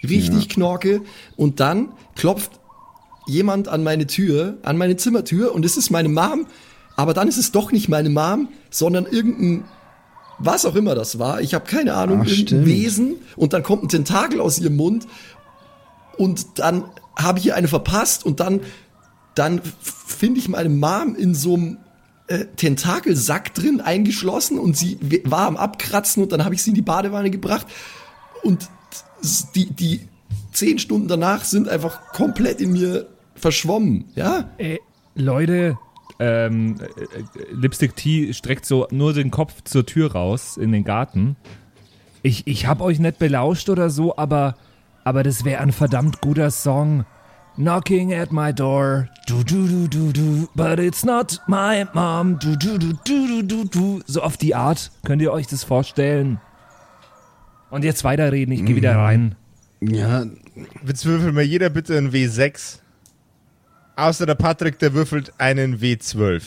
[0.03, 1.01] richtig Knorke.
[1.35, 2.51] Und dann klopft
[3.27, 6.47] jemand an meine Tür, an meine Zimmertür und es ist meine Mom.
[6.95, 9.65] Aber dann ist es doch nicht meine Mom, sondern irgendein,
[10.39, 11.41] was auch immer das war.
[11.41, 12.65] Ich habe keine Ahnung, Ach, irgendein stimmt.
[12.65, 13.15] Wesen.
[13.35, 15.07] Und dann kommt ein Tentakel aus ihrem Mund.
[16.17, 16.85] Und dann
[17.15, 18.61] habe ich ihr eine verpasst und dann,
[19.35, 21.77] dann finde ich meine Mom in so einem
[22.27, 26.75] äh, Tentakelsack drin eingeschlossen und sie war am Abkratzen und dann habe ich sie in
[26.75, 27.67] die Badewanne gebracht
[28.43, 28.69] und
[29.55, 30.07] die, die
[30.51, 34.49] zehn Stunden danach sind einfach komplett in mir verschwommen, ja?
[34.57, 34.79] Ey,
[35.15, 35.77] Leute,
[36.19, 40.83] ähm, äh, äh, Lipstick T streckt so nur den Kopf zur Tür raus in den
[40.83, 41.35] Garten.
[42.21, 44.55] Ich, ich hab euch nicht belauscht oder so, aber,
[45.03, 47.05] aber das wäre ein verdammt guter Song.
[47.55, 52.55] Knocking at my door, du du du du du, but it's not my mom, du
[52.55, 54.01] du du du du du du.
[54.07, 56.39] So auf die Art, könnt ihr euch das vorstellen?
[57.69, 59.35] Und jetzt weiterreden, ich gehe wieder rein.
[59.81, 60.25] Ja,
[60.85, 62.79] Jetzt würfeln wir jeder bitte einen W6.
[63.95, 66.41] Außer der Patrick, der würfelt einen W12.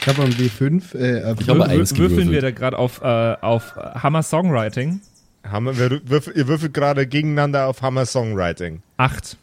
[0.00, 3.76] ich habe am W5, äh, Ich habe eins würfeln wir da gerade auf, äh, auf
[3.76, 5.00] Hammer Songwriting?
[5.48, 8.82] Hammer, wir würfel, ihr würfelt gerade gegeneinander auf Hammer Songwriting.
[8.96, 9.36] Acht.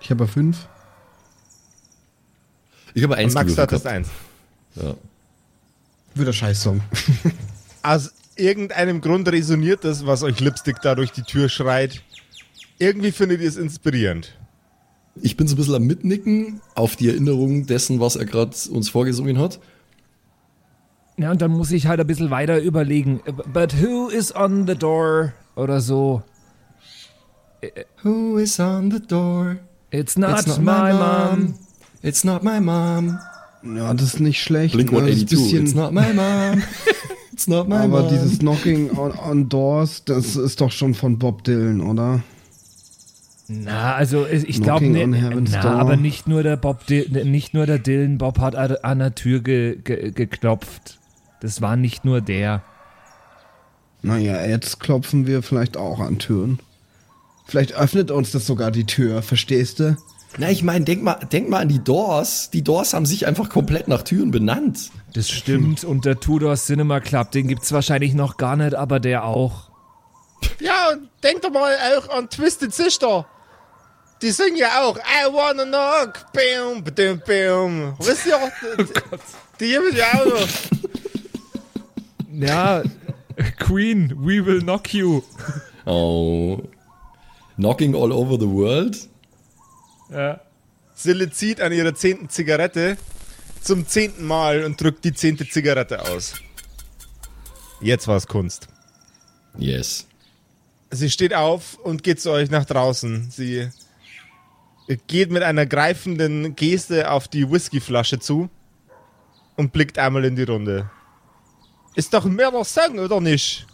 [0.00, 0.68] Ich habe 5.
[2.94, 3.96] Ich habe Und eins Max, hattest gehabt.
[3.96, 4.08] eins.
[4.74, 4.94] Ja.
[6.14, 6.80] Wieder Scheißsong.
[7.82, 12.02] Aus irgendeinem Grund resoniert das, was euch Lipstick da durch die Tür schreit.
[12.78, 14.36] Irgendwie findet ihr es inspirierend.
[15.22, 18.88] Ich bin so ein bisschen am Mitnicken auf die Erinnerung dessen, was er gerade uns
[18.88, 19.60] vorgesungen hat.
[21.16, 23.20] Ja, und dann muss ich halt ein bisschen weiter überlegen.
[23.52, 25.32] But who is on the door?
[25.56, 26.22] Oder so.
[28.02, 29.58] Who is on the door?
[29.90, 31.54] It's not, my mom.
[32.02, 33.18] It's not my mom.
[33.62, 34.74] Ja, das ist nicht schlecht.
[34.74, 35.00] Blink ne?
[35.00, 35.38] Das ist 182.
[35.38, 36.62] ein It's bisschen, not my mom.
[37.32, 38.08] It's not my aber mom.
[38.10, 42.22] dieses Knocking on, on Doors, das ist doch schon von Bob Dylan, oder?
[43.48, 45.72] Na, also ich glaube, Knocking ne, on Heaven's na, Door.
[45.72, 49.40] aber nicht nur der Bob, nicht nur der Dylan Bob hat an an der Tür
[49.40, 50.98] ge, ge, geklopft.
[51.40, 52.62] Das war nicht nur der.
[54.02, 56.60] Naja, jetzt klopfen wir vielleicht auch an Türen.
[57.50, 59.96] Vielleicht öffnet uns das sogar die Tür, verstehst du?
[60.38, 62.48] Na, ich meine, denk mal, denk mal an die Doors.
[62.50, 64.92] Die Doors haben sich einfach komplett nach Türen benannt.
[65.14, 65.82] Das stimmt.
[65.82, 69.68] Und der Tudor Cinema Club, den gibt's wahrscheinlich noch gar nicht, aber der auch.
[70.60, 73.26] Ja, und denkt doch mal auch an Twisted Sister.
[74.22, 77.96] Die singen ja auch I wanna knock, bam, bam, bam.
[77.98, 78.38] Wisst ihr?
[79.58, 80.48] Die, die gibt es ja auch noch.
[82.32, 82.82] Ja,
[83.58, 85.22] Queen, we will knock you.
[85.84, 86.60] Oh.
[87.60, 88.96] Knocking all over the world.
[90.10, 90.40] Ja.
[90.94, 92.96] Sille zieht an ihrer zehnten Zigarette
[93.60, 96.34] zum zehnten Mal und drückt die zehnte Zigarette aus.
[97.82, 98.68] Jetzt war's Kunst.
[99.58, 100.06] Yes.
[100.90, 103.30] Sie steht auf und geht zu euch nach draußen.
[103.30, 103.68] Sie
[105.06, 108.48] geht mit einer greifenden Geste auf die Whiskyflasche zu
[109.56, 110.90] und blickt einmal in die Runde.
[111.94, 113.66] Ist doch mehr noch Song, oder nicht?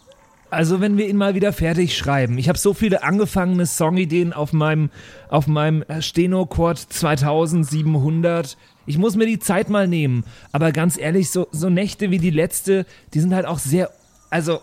[0.49, 2.37] Also wenn wir ihn mal wieder fertig schreiben.
[2.37, 4.89] Ich habe so viele angefangene Songideen auf meinem
[5.29, 8.57] auf meinem Steno-Quad 2700.
[8.85, 10.23] Ich muss mir die Zeit mal nehmen.
[10.53, 13.91] Aber ganz ehrlich, so, so Nächte wie die letzte, die sind halt auch sehr,
[14.29, 14.61] also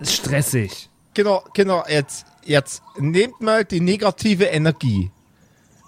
[0.00, 0.88] stressig.
[1.12, 5.10] Genau, genau, jetzt, jetzt nehmt mal die negative Energie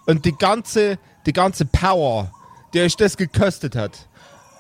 [0.07, 2.31] und die ganze, die ganze Power,
[2.75, 4.09] die euch das gekostet hat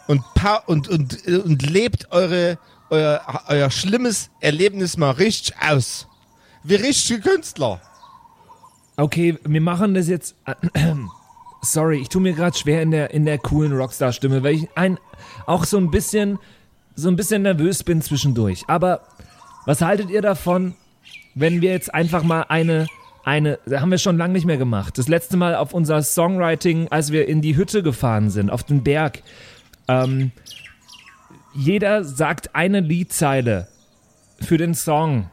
[0.07, 0.25] und,
[0.67, 2.59] und, und, und lebt eure,
[2.93, 6.07] euer, euer schlimmes Erlebnis mal richtig aus.
[6.63, 7.81] Wie richtige Künstler.
[8.97, 10.37] Okay, wir machen das jetzt.
[11.63, 14.99] Sorry, ich tue mir gerade schwer in der in der coolen Rockstar-Stimme, weil ich ein
[15.47, 16.39] auch so ein bisschen
[16.95, 18.65] so ein bisschen nervös bin zwischendurch.
[18.69, 19.01] Aber
[19.65, 20.75] was haltet ihr davon,
[21.35, 22.87] wenn wir jetzt einfach mal eine
[23.25, 24.99] eine, haben wir schon lange nicht mehr gemacht.
[24.99, 28.83] Das letzte Mal auf unser Songwriting, als wir in die Hütte gefahren sind, auf den
[28.83, 29.23] Berg.
[29.87, 30.33] Ähm,
[31.55, 33.69] jeder sagt eine Liedzeile
[34.41, 35.31] für den Song.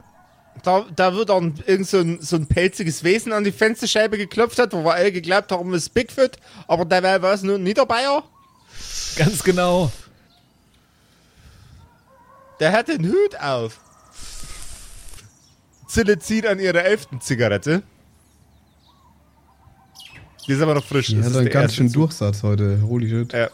[0.63, 4.59] Da, da wird dann irgend so ein, so ein pelziges Wesen an die Fensterscheibe geklopft
[4.59, 7.63] hat, wo wir alle geglaubt haben, es ist Bigfoot, aber der war was nur ein
[7.63, 8.23] Niederbayer.
[9.17, 9.91] Ganz genau.
[12.59, 13.79] Der hat den Hut auf.
[15.87, 17.81] Zille zieht an ihrer elften Zigarette.
[20.45, 21.07] Die ist aber noch frisch.
[21.07, 21.91] Die Das hat ist einen ganz schönen.
[21.91, 22.81] Durchsatz heute.
[22.81, 23.33] Holy shit.
[23.33, 23.49] Ja.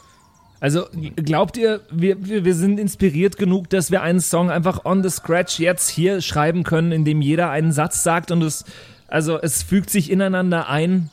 [0.65, 5.04] Also glaubt ihr, wir, wir, wir sind inspiriert genug, dass wir einen Song einfach on
[5.04, 8.65] the scratch jetzt hier schreiben können, in dem jeder einen Satz sagt und es,
[9.08, 11.12] also es fügt sich ineinander ein?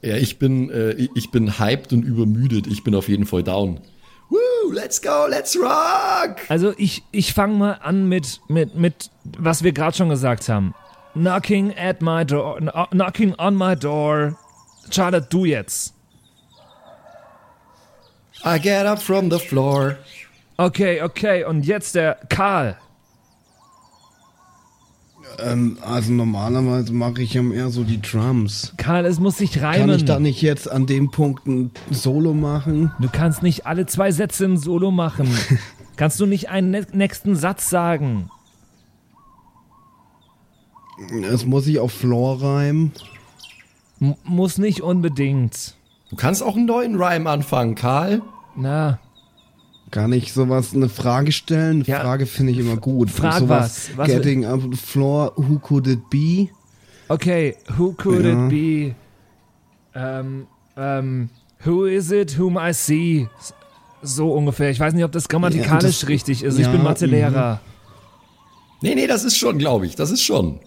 [0.00, 2.68] Ja, ich bin, äh, ich bin hyped und übermüdet.
[2.68, 3.80] Ich bin auf jeden Fall down.
[4.30, 6.36] Woo, let's go, let's rock!
[6.48, 10.72] Also ich, ich fange mal an mit, mit, mit, was wir gerade schon gesagt haben.
[11.14, 14.38] Knocking at my door, kno- knocking on my door.
[14.92, 15.95] Charlotte, du jetzt.
[18.44, 19.98] I get up from the floor.
[20.58, 22.76] Okay, okay, und jetzt der Karl.
[25.38, 28.72] Ähm, also normalerweise mache ich ja eher so die Drums.
[28.76, 29.88] Karl, es muss sich reimen.
[29.88, 32.90] Kann ich da nicht jetzt an dem Punkt ein Solo machen?
[33.00, 35.28] Du kannst nicht alle zwei Sätze im Solo machen.
[35.96, 38.30] kannst du nicht einen ne nächsten Satz sagen?
[41.30, 42.92] Es muss ich auf Floor reimen.
[44.00, 45.74] M muss nicht unbedingt.
[46.10, 48.22] Du kannst auch einen neuen Rhyme anfangen, Karl.
[48.56, 48.98] Na,
[49.90, 51.76] Kann ich sowas, eine Frage stellen?
[51.76, 52.00] Eine Ja.
[52.00, 53.08] Frage finde ich immer gut.
[53.10, 53.96] Frag sowas, was.
[53.98, 56.48] Was Getting up the floor, who could it be?
[57.08, 58.32] okay, who could Ja.
[58.44, 58.94] it be?
[59.94, 61.30] Ähm, ähm,
[61.64, 63.28] who is it whom I see?
[64.02, 64.70] So ungefähr.
[64.70, 66.58] Ich weiß nicht, ob das grammatikalisch das- richtig ist.
[66.58, 67.60] Ich ja, bin Mathelehrer.
[68.82, 69.94] Nee, nee, das ist schon, glaube ich.
[69.96, 70.58] Das ist schon.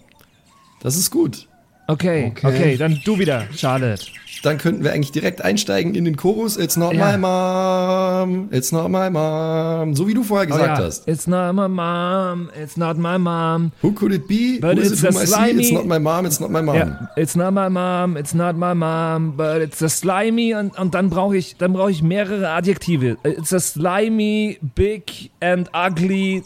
[0.80, 1.46] Das ist gut.
[1.86, 2.76] Okay, okay, Okay.
[2.76, 4.06] dann du wieder, Charlotte.
[4.42, 6.56] Dann könnten wir eigentlich direkt einsteigen in den Chorus.
[6.56, 7.10] It's not Ja.
[7.12, 9.94] my mom, it's not my mom.
[9.94, 10.84] So wie du vorher Oh gesagt ja.
[10.84, 11.06] hast.
[11.08, 13.72] It's not my mom, it's not my mom.
[13.82, 14.58] Who could it be?
[14.60, 15.26] But Who is it's it whom see?
[15.26, 16.76] slimy- It's not my mom, it's not my mom.
[16.76, 20.94] Ja, it's not my mom, it's not my mom, but it's a slimy und, und
[20.94, 23.18] dann brauche ich, dann brauche ich mehrere Adjektive.
[23.24, 26.44] It's a slimy, big and ugly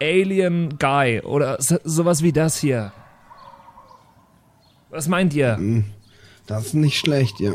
[0.00, 2.90] alien guy oder so, sowas wie das hier.
[4.90, 5.58] Was meint ihr?
[6.46, 7.52] Das ist nicht schlecht, ja.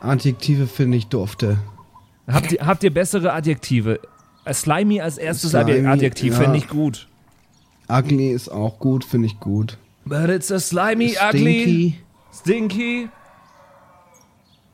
[0.00, 1.58] Adjektive finde ich dufte.
[2.28, 3.98] Habt ihr, habt ihr bessere Adjektive?
[4.44, 6.40] Äh, Slimy als erstes Slimy, Adjektiv ja.
[6.40, 7.08] finde ich gut.
[7.88, 9.78] Ugly ist auch gut, finde ich gut.
[10.04, 11.98] But it's a slimy, ugly, Stinky.
[12.32, 13.08] stinky.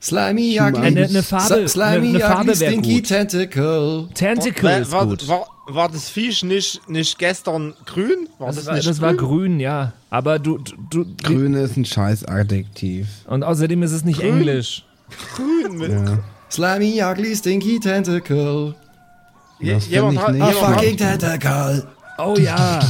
[0.00, 3.06] Slimy, ugly, Eine- eine Farbe- Slimy, eine- eine Farbe ugly, stinky gut.
[3.08, 4.08] tentacle.
[4.14, 5.28] Tentacle War, ist gut.
[5.66, 8.28] War, das Viech nicht, nicht gestern grün?
[8.38, 9.92] War Das, das, war, nicht das war grün, ja.
[10.10, 13.06] Aber du, du, du Grüne ist ein scheiß Adjektiv.
[13.26, 14.84] und außerdem ist es nicht Englisch.
[15.34, 15.78] grün?
[15.78, 16.18] Mit, Ja.
[16.50, 18.74] Slimy, ugly, stinky tentacle.
[19.60, 21.86] Je- jemand hat, jemand fucking hat, tentacle.
[22.18, 22.80] Oh ja.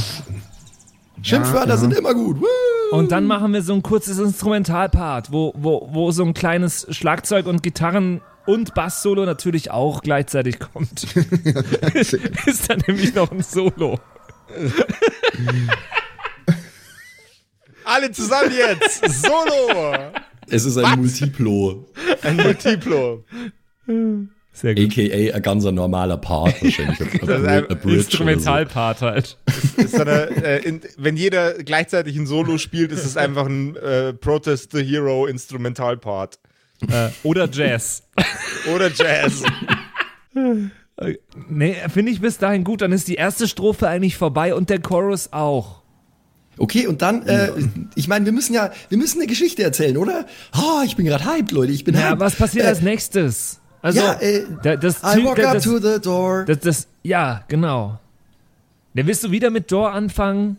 [1.21, 1.77] Schimpfwörter ja.
[1.77, 2.39] sind immer gut.
[2.41, 2.95] Woo!
[2.97, 7.47] Und dann machen wir so ein kurzes Instrumentalpart, wo, wo, wo so ein kleines Schlagzeug
[7.47, 11.03] und Gitarren und Bass-Solo natürlich auch gleichzeitig kommt.
[11.93, 13.99] ist dann nämlich noch ein Solo.
[17.83, 19.21] alle zusammen jetzt!
[19.21, 19.95] Solo!
[20.47, 21.85] Es ist ein Multiplo.
[22.21, 23.23] Ein Multiplo.
[24.55, 24.97] Sehr gut.
[24.97, 26.99] AKA ein ganzer normaler Part wahrscheinlich.
[27.21, 29.37] Ist ein Instrumentalpart halt.
[29.75, 33.75] Ist so eine, äh, in, wenn jeder gleichzeitig ein Solo spielt, ist es einfach ein
[33.75, 36.39] äh, Protest the Hero Instrumentalpart.
[36.89, 38.03] Äh, oder Jazz.
[38.73, 39.43] Oder Jazz.
[41.49, 42.81] Nee, finde ich bis dahin gut.
[42.81, 45.81] Dann ist die erste Strophe eigentlich vorbei und der Chorus auch.
[46.57, 47.51] Okay, und dann, äh,
[47.95, 50.25] ich meine, wir müssen ja, wir müssen eine Geschichte erzählen, oder?
[50.57, 52.21] Oh, ich bin gerade hyped, Leute, ich bin Ja, hyped.
[52.21, 53.59] was passiert äh, als nächstes?
[53.81, 56.45] Also, ja, äh, da- das, I walk da- up das, to the door.
[56.45, 57.99] das, das, ja, genau.
[58.93, 60.55] Ja, willst du wieder mit Door anfangen?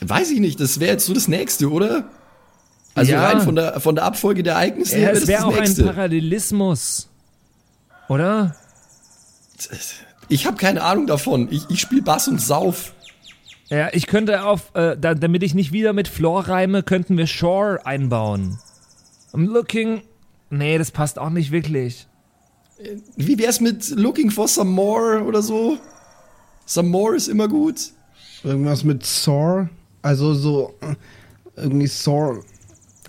[0.00, 2.08] Weiß ich nicht, das wäre jetzt so das nächste, oder?
[2.94, 3.24] Also Ja.
[3.26, 5.54] rein von der, von der Abfolge der Ereignisse Ja, her es das wäre das auch
[5.56, 5.84] ein nächste.
[5.84, 7.08] Parallelismus.
[8.08, 8.54] Oder?
[10.28, 11.48] Ich habe keine Ahnung davon.
[11.50, 12.92] Ich, ich spiele Bass und Sauf.
[13.68, 17.26] Ja, ich könnte auf, äh, da, damit ich nicht wieder mit Floor reime, könnten wir
[17.26, 18.58] Shore einbauen.
[19.32, 20.02] I'm looking.
[20.50, 22.06] Nee, das passt auch nicht wirklich.
[23.16, 25.78] Wie wär's mit Looking for some more oder so?
[26.66, 27.92] Some more ist immer gut.
[28.44, 29.70] Irgendwas mit sore.
[30.02, 30.94] Also so äh,
[31.56, 32.42] irgendwie sore.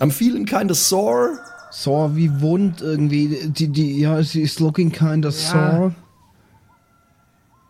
[0.03, 1.39] I'm feeling kinda sore.
[1.71, 3.47] Sore wie wund irgendwie.
[3.47, 5.95] Die, die, ja, she is looking kinda sore.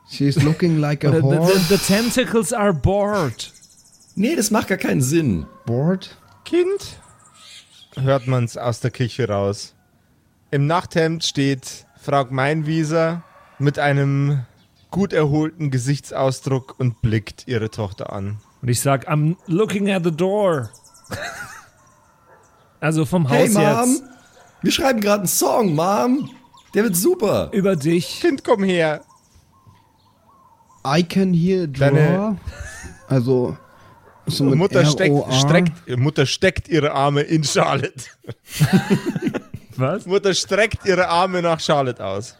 [0.10, 1.54] She is looking like a The, the, whore.
[1.54, 3.52] the, the tentacles are bored.
[4.16, 5.46] Nee, das macht gar keinen Sinn.
[5.66, 6.16] Bored?
[6.44, 7.00] Kind?
[7.96, 9.74] Hört man's aus der Küche raus.
[10.52, 13.24] Im Nachthemd steht Frau Meinwieser
[13.60, 14.46] mit einem
[14.92, 18.38] gut erholten Gesichtsausdruck und blickt ihre Tochter an.
[18.62, 20.70] Und ich sag, I'm looking at the door.
[22.84, 23.64] also vom Hey, Haus Mom.
[23.92, 24.04] jetzt.
[24.62, 26.30] Wir schreiben gerade einen Song, Mom.
[26.74, 27.50] Der wird super.
[27.54, 28.20] Über dich.
[28.22, 29.02] Kind, komm her.
[30.86, 31.80] I can hear draw.
[31.92, 32.38] Deine-
[33.08, 33.58] Also
[34.26, 38.04] so Mutter steckt, streckt, Mutter steckt ihre Arme in Charlotte.
[39.76, 40.06] Was?
[40.06, 42.36] Mutter streckt ihre Arme nach Charlotte aus.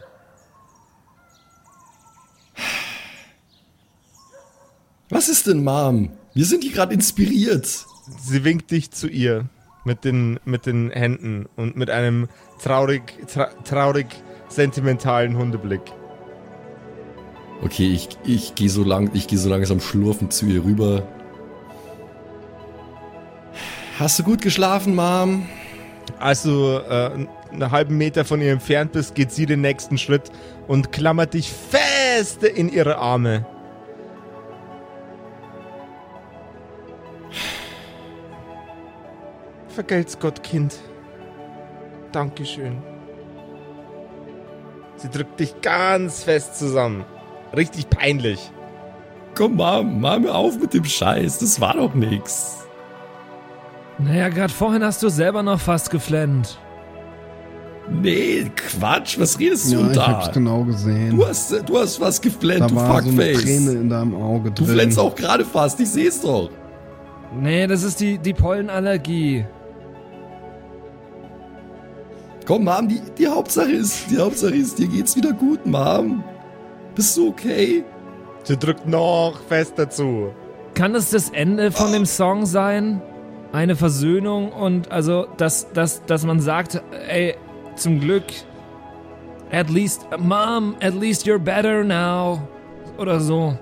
[5.10, 6.10] Was ist denn, Mom?
[6.32, 7.66] Wir sind hier gerade inspiriert.
[8.22, 9.48] Sie winkt dich zu ihr
[9.84, 12.28] mit den, mit den Händen und mit einem
[12.62, 14.06] traurig, tra traurig
[14.48, 15.82] sentimentalen Hundeblick.
[17.62, 21.06] Okay, ich, ich gehe so, lang, ich geh so langsam schlurfend zu ihr rüber.
[23.98, 25.46] Hast du gut geschlafen, Mom?
[26.18, 30.30] Als du äh, einen halben Meter von ihr entfernt bist, geht sie den nächsten Schritt
[30.66, 33.46] und klammert dich feste in ihre Arme.
[39.74, 40.76] Vergelt's Gott, Kind.
[42.12, 42.76] Dankeschön.
[44.96, 47.04] Sie drückt dich ganz fest zusammen.
[47.56, 48.50] Richtig peinlich.
[49.34, 51.38] Komm, Mom, mach mir auf mit dem Scheiß.
[51.40, 52.58] Das war doch nix.
[53.98, 56.58] Naja, gerade vorhin hast du selber noch fast geflennt.
[57.90, 60.06] Nee, Quatsch, was redest du Ja, ich da?
[60.06, 61.16] hab's genau gesehen.
[61.16, 63.42] Du hast, du hast was geflennt, da du war so eine Fuckface.
[63.42, 64.74] Träne in deinem Auge du drin.
[64.74, 66.48] flennst auch gerade fast, ich seh's doch.
[67.38, 69.44] Nee, das ist die, die Pollenallergie.
[72.46, 76.22] Komm, Mom, die, die Hauptsache ist, die Hauptsache ist, dir geht's wieder gut, Mom.
[76.94, 77.84] Bist du okay?
[78.42, 80.32] Sie drückt noch fester zu.
[80.74, 83.00] Kann das das Ende von dem Song sein?
[83.54, 87.36] eine Versöhnung und also, dass, dass, dass man sagt, ey,
[87.76, 88.24] zum Glück,
[89.52, 92.48] at least, Mom, at least you're better now.
[92.98, 93.56] Oder so.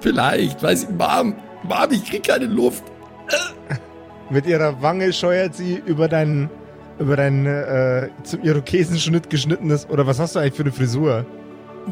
[0.00, 2.82] Vielleicht, weiß ich, Mom, Mom, ich krieg keine Luft.
[4.30, 6.48] Mit ihrer Wange scheuert sie über deinen,
[6.98, 11.26] über dein äh, zum Irokesenschnitt geschnittenes, oder was hast du eigentlich für eine Frisur?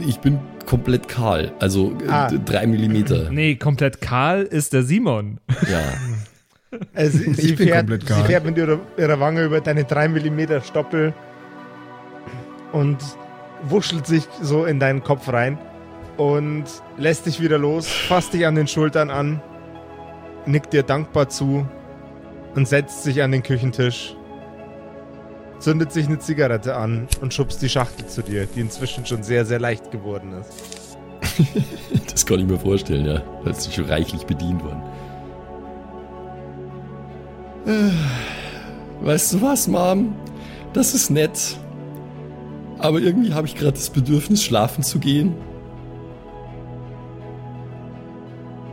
[0.07, 2.30] Ich bin komplett kahl, also äh, Ah.
[2.45, 3.30] drei Millimeter.
[3.30, 5.39] Nee, komplett kahl ist der Simon.
[5.70, 5.82] Ja.
[6.95, 9.84] Also sie, Ich sie, bin fährt, komplett sie fährt mit ihrer, ihrer Wange über deine
[9.84, 11.14] 3 mm Stoppel
[12.72, 12.99] und
[13.62, 15.57] wuschelt sich so in deinen Kopf rein
[16.18, 16.64] und
[16.99, 19.41] lässt dich wieder los, fasst dich an den Schultern an,
[20.47, 21.66] nickt dir dankbar zu
[22.59, 24.16] und setzt sich an den Küchentisch,
[25.61, 29.46] zündet sich eine Zigarette an und schubst die Schachtel zu dir, die inzwischen schon sehr,
[29.46, 30.98] sehr leicht geworden ist.
[32.11, 33.22] Das kann ich mir vorstellen, ja.
[33.44, 34.82] Da ist schon reichlich bedient worden.
[37.64, 40.16] Äh, Weißt du was, Mom?
[40.72, 41.56] Das ist nett.
[42.78, 45.36] Aber irgendwie habe ich gerade das Bedürfnis, schlafen zu gehen.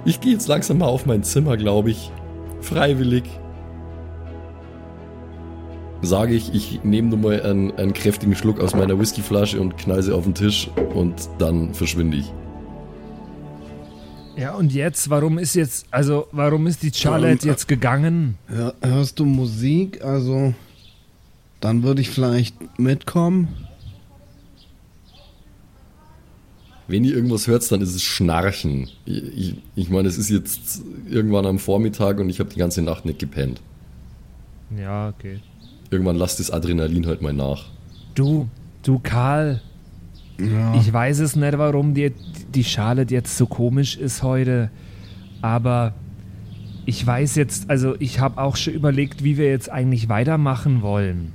[0.05, 2.11] Ich gehe jetzt langsam mal auf mein Zimmer, glaube ich.
[2.61, 3.25] Freiwillig.
[6.05, 10.03] Sage ich, ich nehme nur mal einen, einen kräftigen Schluck aus meiner Whiskyflasche und knall
[10.03, 12.31] sie auf den Tisch und dann verschwinde ich.
[14.37, 18.35] Ja, und jetzt, warum ist jetzt, also, warum ist die Charlotte Ähm, jetzt gegangen?
[18.47, 20.03] Hör, hörst du Musik?
[20.03, 20.53] Also,
[21.61, 23.47] dann würde ich vielleicht mitkommen.
[26.87, 28.89] Wenn ihr irgendwas hört, dann ist es Schnarchen.
[29.05, 32.81] Ich, ich, ich meine, es ist jetzt irgendwann am Vormittag und ich habe die ganze
[32.81, 33.61] Nacht nicht gepennt.
[34.77, 35.39] Ja, okay.
[35.91, 37.65] Irgendwann lasst das Adrenalin halt mal nach.
[38.15, 38.47] Du,
[38.83, 39.61] du Karl,
[40.39, 40.75] Ja.
[40.75, 42.11] ich weiß es nicht, warum dir
[42.53, 44.69] die Charlotte jetzt so komisch ist heute,
[45.41, 45.93] aber
[46.85, 51.33] ich weiß jetzt, also ich habe auch schon überlegt, wie wir jetzt eigentlich weitermachen wollen.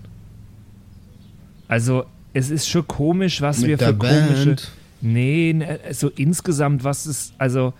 [1.69, 4.47] Also, es ist schon komisch, was Mit wir für komische.
[4.47, 4.71] Band.
[5.01, 7.73] Nee, ne, so insgesamt, was ist, also,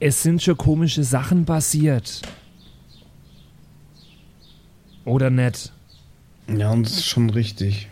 [0.00, 2.22] es sind schon komische Sachen passiert.
[5.04, 5.72] Oder nicht?
[6.48, 7.88] Ja, und das ist schon richtig.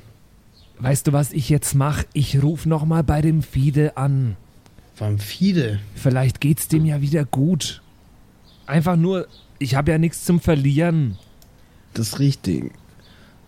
[0.78, 2.06] Weißt du, was ich jetzt mache?
[2.12, 4.36] Ich rufe nochmal bei dem Fide an.
[4.98, 5.80] Beim Fide.
[5.94, 7.82] Vielleicht geht's dem ja wieder gut.
[8.66, 9.26] Einfach nur,
[9.58, 11.18] ich habe ja nichts zum Verlieren.
[11.94, 12.72] Das ist richtig.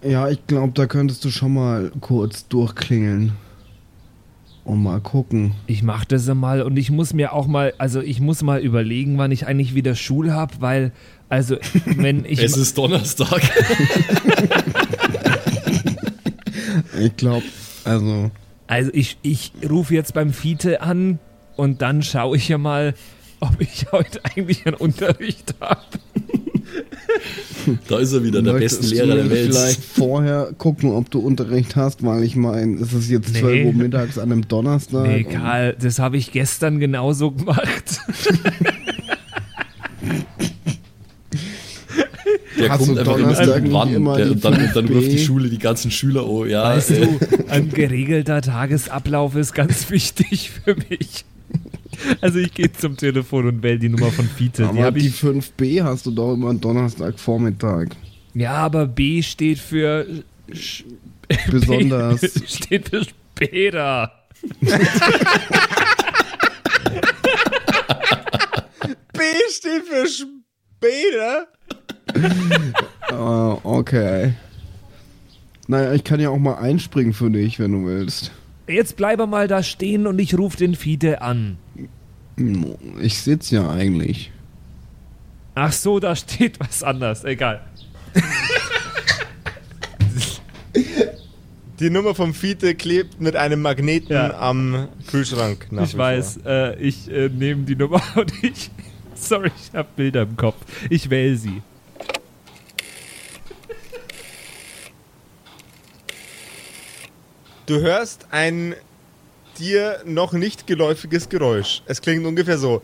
[0.03, 3.33] Ja, ich glaube, da könntest du schon mal kurz durchklingeln.
[4.65, 5.53] Und mal gucken.
[5.67, 9.19] Ich mache das mal und ich muss mir auch mal, also ich muss mal überlegen,
[9.19, 10.93] wann ich eigentlich wieder Schule habe, weil,
[11.29, 12.39] also, wenn ich.
[12.43, 13.43] es ist Donnerstag.
[16.99, 17.45] Ich glaube,
[17.85, 18.31] also,
[18.67, 21.19] Also ich, ich rufe jetzt beim Fiete an
[21.57, 22.95] und dann schaue ich ja mal,
[23.41, 25.81] ob ich heute eigentlich einen Unterricht habe.
[27.89, 29.55] Da ist er wieder, der möchtest beste Lehrer du der Welt.
[29.55, 33.41] vielleicht vorher gucken, ob du Unterricht hast, weil ich meine, es ist jetzt Nee.
[33.41, 35.07] 12 Uhr mittags an einem Donnerstag.
[35.07, 37.99] Nee, Karl, das habe ich gestern genauso gemacht.
[42.59, 44.95] Der Hast kommt einfach immer Donnerstag irgendwann immer der, dann, dann 5B?
[44.95, 46.63] ruft die Schule die ganzen Schüler, oh ja.
[46.65, 51.25] Weißt äh, du, ein geregelter Tagesablauf ist ganz wichtig für mich.
[52.21, 54.69] Also ich gehe zum Telefon und wähle die Nummer von Fiete.
[54.73, 55.15] Die Aber die ich.
[55.21, 57.89] 5b hast du doch immer am Donnerstagvormittag.
[58.35, 60.07] Ja, aber B steht für
[60.51, 60.85] sch-
[61.51, 62.21] Besonders.
[62.21, 64.13] B steht für später.
[69.13, 71.47] B steht für später.
[73.11, 74.35] Ah, okay.
[75.67, 78.33] Naja, ich kann ja auch mal einspringen für dich, wenn du willst.
[78.67, 81.59] Jetzt bleibe mal da stehen und ich rufe den Fiete an.
[83.01, 84.33] Ich sitz ja eigentlich.
[85.55, 87.25] Ach so, da steht was anderes.
[87.25, 87.61] Egal.
[91.81, 94.39] Die Nummer vom Fiete klebt mit einem Magneten Ja.
[94.39, 95.67] am Kühlschrank.
[95.71, 98.71] nach ich weiß, äh, ich äh, nehme die Nummer und ich.
[99.15, 100.57] Sorry, ich habe Bilder im Kopf.
[100.91, 101.63] Ich wähle sie.
[107.67, 108.75] Du hörst ein
[109.59, 111.83] dir noch nicht geläufiges Geräusch.
[111.87, 112.83] Es klingt ungefähr so.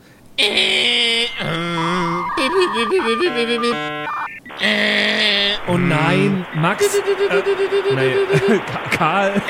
[5.68, 6.84] Oh nein, Max.
[6.86, 9.42] Äh, Ka- Karl.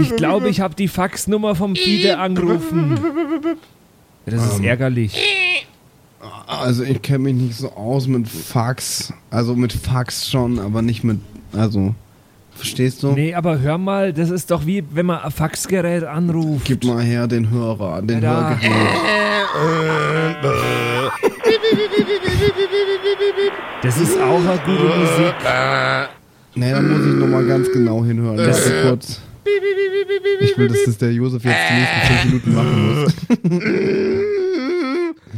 [0.00, 3.58] Ich glaube, ich habe die Faxnummer vom Fiete angerufen.
[4.26, 5.16] Das ist ärgerlich.
[6.46, 9.12] Also ich kenne mich nicht so aus mit Fax.
[9.30, 11.20] Also mit Fax schon, aber nicht mit.
[11.52, 11.94] Also
[12.60, 13.12] Verstehst du?
[13.12, 16.66] Nee, aber hör mal, das ist doch wie, wenn man ein Faxgerät anruft.
[16.66, 18.50] Gib mal her den Hörer, den da.
[18.50, 19.00] Hörgerät.
[23.82, 25.34] Das ist auch eine gute Musik.
[26.54, 28.36] Nee, dann muss ich nochmal ganz genau hinhören.
[28.36, 29.22] Warte kurz.
[30.42, 34.20] Ich will, dass das der Josef jetzt die nächsten fünf Minuten machen muss.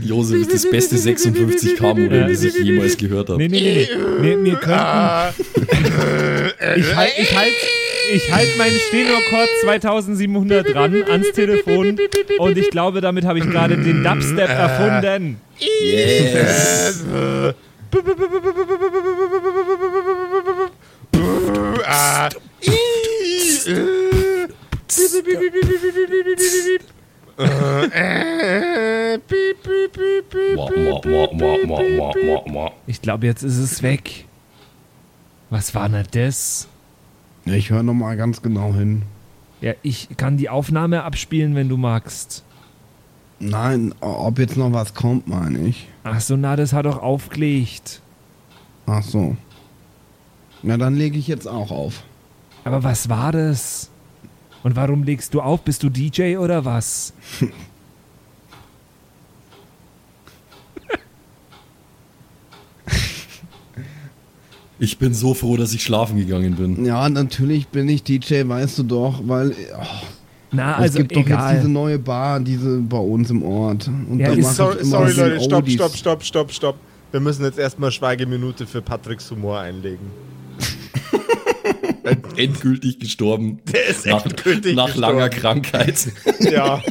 [0.04, 3.38] Josef ist das beste 56K-Modell, das ich jemals gehört habe.
[3.38, 4.44] Nee, nee, nee, nee.
[4.44, 5.42] Wir, könnten.
[6.76, 7.52] Ich halte ich halt,
[8.14, 11.98] ich halt meinen Stenochord 2700 dran ans Telefon
[12.38, 15.40] und ich glaube, damit habe ich gerade den Dubstep erfunden.
[15.58, 17.04] Yes!
[32.86, 34.26] Ich glaube, jetzt ist es weg.
[35.50, 36.68] Was war denn das?
[37.44, 39.02] Ich höre nochmal ganz genau hin.
[39.60, 42.42] Ja, ich kann die Aufnahme abspielen, wenn du magst.
[43.38, 45.88] Nein, ob jetzt noch was kommt, meine ich.
[46.04, 48.00] Ach so, na, das hat doch aufgelegt.
[48.86, 49.36] Ach so.
[50.62, 52.02] Na, dann lege ich jetzt auch auf.
[52.64, 53.90] Aber was war das?
[54.62, 55.62] Und warum legst du auf?
[55.62, 57.12] Bist du DJ oder was?
[64.78, 66.84] Ich bin so froh, dass ich schlafen gegangen bin.
[66.84, 69.84] Ja, natürlich bin ich DJ, weißt du doch, weil oh,
[70.50, 71.56] Na, es also gibt doch jetzt egal.
[71.56, 73.86] diese neue Bar, diese bei uns im Ort.
[73.86, 76.76] Und Ja, da ich Sorry, so Leute, stopp, stopp, stopp, stopp, stopp.
[77.12, 80.06] Wir müssen jetzt erstmal Schweigeminute für Patricks Humor einlegen.
[82.36, 83.60] Endgültig gestorben.
[83.72, 85.16] Der ist Nach, endgültig nach gestorben.
[85.18, 86.08] langer Krankheit.
[86.40, 86.82] Ja.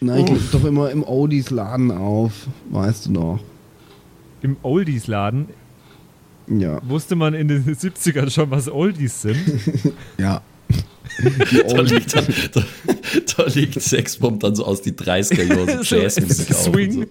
[0.00, 2.32] Na, ich leg doch immer im Oldies-Laden auf,
[2.70, 3.40] weißt du doch.
[4.42, 5.46] Im Oldies-Laden
[6.48, 9.38] Ja, wusste man in den 70ern schon, was Oldies sind.
[10.18, 10.42] ja.
[11.18, 11.90] Die Da Oldies.
[12.14, 12.62] liegt, da,
[13.36, 16.62] da liegt Sexbomb dann so aus die 30er Jahre so Jazzmusik auf.
[16.62, 17.06] Swing.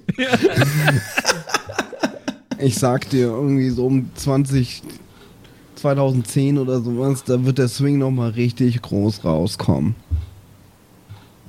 [2.66, 4.82] Ich sag dir, irgendwie so um 20,
[5.76, 9.94] 2010 oder sowas, da wird der Swing nochmal richtig groß rauskommen.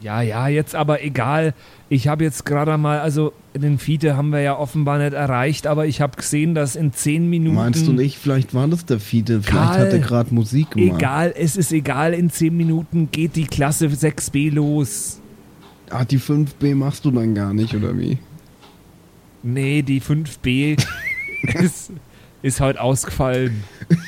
[0.03, 1.55] Ja, ja, jetzt aber egal.
[1.89, 5.87] Ich habe jetzt gerade mal, also den Fiete haben wir ja offenbar nicht erreicht, aber
[5.87, 7.57] ich habe gesehen, dass in 10 Minuten.
[7.57, 11.01] Meinst du nicht, vielleicht war das der Fiete, vielleicht Karl, hat er gerade Musik gemacht.
[11.01, 15.19] Egal, es ist egal, in 10 Minuten geht die Klasse 6b los.
[15.89, 18.19] Ah, die 5B machst du dann gar nicht, oder wie?
[19.43, 20.77] Nee, die 5b
[21.55, 21.93] ist,
[22.43, 23.65] ist heute ausgefallen.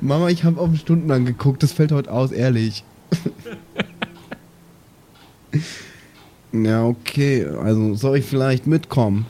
[0.00, 2.84] Mama, ich habe auf den Stundenplan geguckt, das fällt heute aus, ehrlich.
[6.52, 9.26] ja, okay, also soll ich vielleicht mitkommen?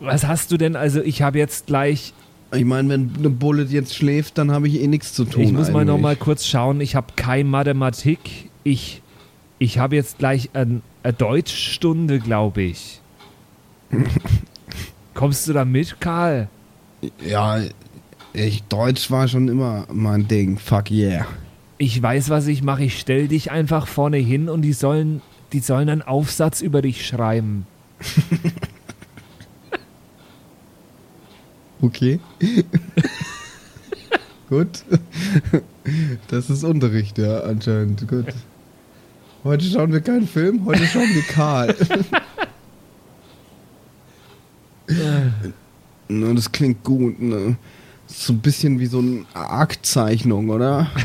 [0.00, 0.76] Was hast du denn?
[0.76, 2.12] Also, ich habe jetzt gleich.
[2.54, 5.42] Ich meine, wenn eine Bullet jetzt schläft, dann habe ich eh nichts zu tun.
[5.42, 5.88] ich muss mal eigentlich.
[5.88, 6.80] noch mal kurz schauen.
[6.80, 8.50] Ich habe keine Mathematik.
[8.62, 9.02] Ich,
[9.58, 13.00] ich habe jetzt gleich ein, eine Deutschstunde, glaube ich.
[15.14, 16.48] Kommst du da mit, Karl?
[17.24, 17.60] Ja,
[18.32, 20.58] ich, Deutsch war schon immer mein Ding.
[20.58, 21.26] Fuck yeah.
[21.78, 22.84] Ich weiß, was ich mache.
[22.84, 27.06] Ich stell dich einfach vorne hin und die sollen, die sollen einen Aufsatz über dich
[27.06, 27.66] schreiben.
[31.84, 32.18] Okay.
[34.48, 34.84] Gut.
[36.28, 38.08] Das ist Unterricht, ja, anscheinend.
[38.08, 38.26] Gut.
[39.42, 41.76] Heute schauen wir keinen Film, heute schauen wir Karl.
[46.20, 47.56] Na, das klingt gut, ne?
[48.06, 50.88] So ein bisschen wie so eine Aktzeichnung, oder?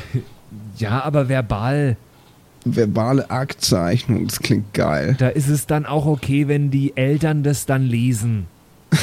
[0.77, 1.95] Ja, aber verbal.
[2.65, 5.15] Verbale Aktzeichnung, das klingt geil.
[5.19, 8.47] Da ist es dann auch okay, wenn die Eltern das dann lesen.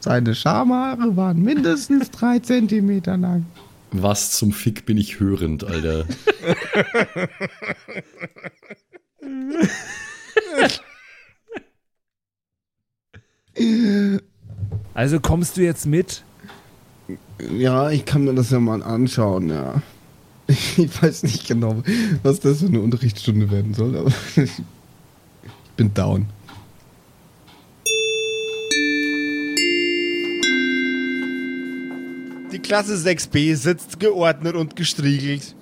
[0.00, 3.46] Seine Schamhaare waren mindestens drei Zentimeter lang.
[3.92, 6.06] Was zum Fick bin ich hörend, Alter.
[14.94, 16.24] Also kommst du jetzt mit?
[17.56, 19.82] Ja, ich kann mir das ja mal anschauen, ja.
[20.48, 21.82] Ich weiß nicht genau,
[22.24, 24.50] was das für eine Unterrichtsstunde werden soll, aber ich
[25.76, 26.26] bin down.
[32.52, 35.54] Die Klasse 6b sitzt geordnet und gestriegelt.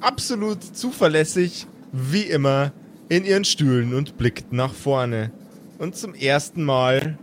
[0.00, 2.72] Absolut zuverlässig, wie immer,
[3.08, 5.30] in ihren Stühlen und blickt nach vorne.
[5.78, 7.16] Und zum ersten Mal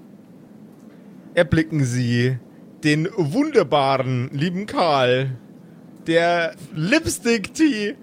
[1.33, 2.37] erblicken sie
[2.83, 5.31] den wunderbaren, lieben Karl,
[6.07, 7.95] der Lipstick-Tee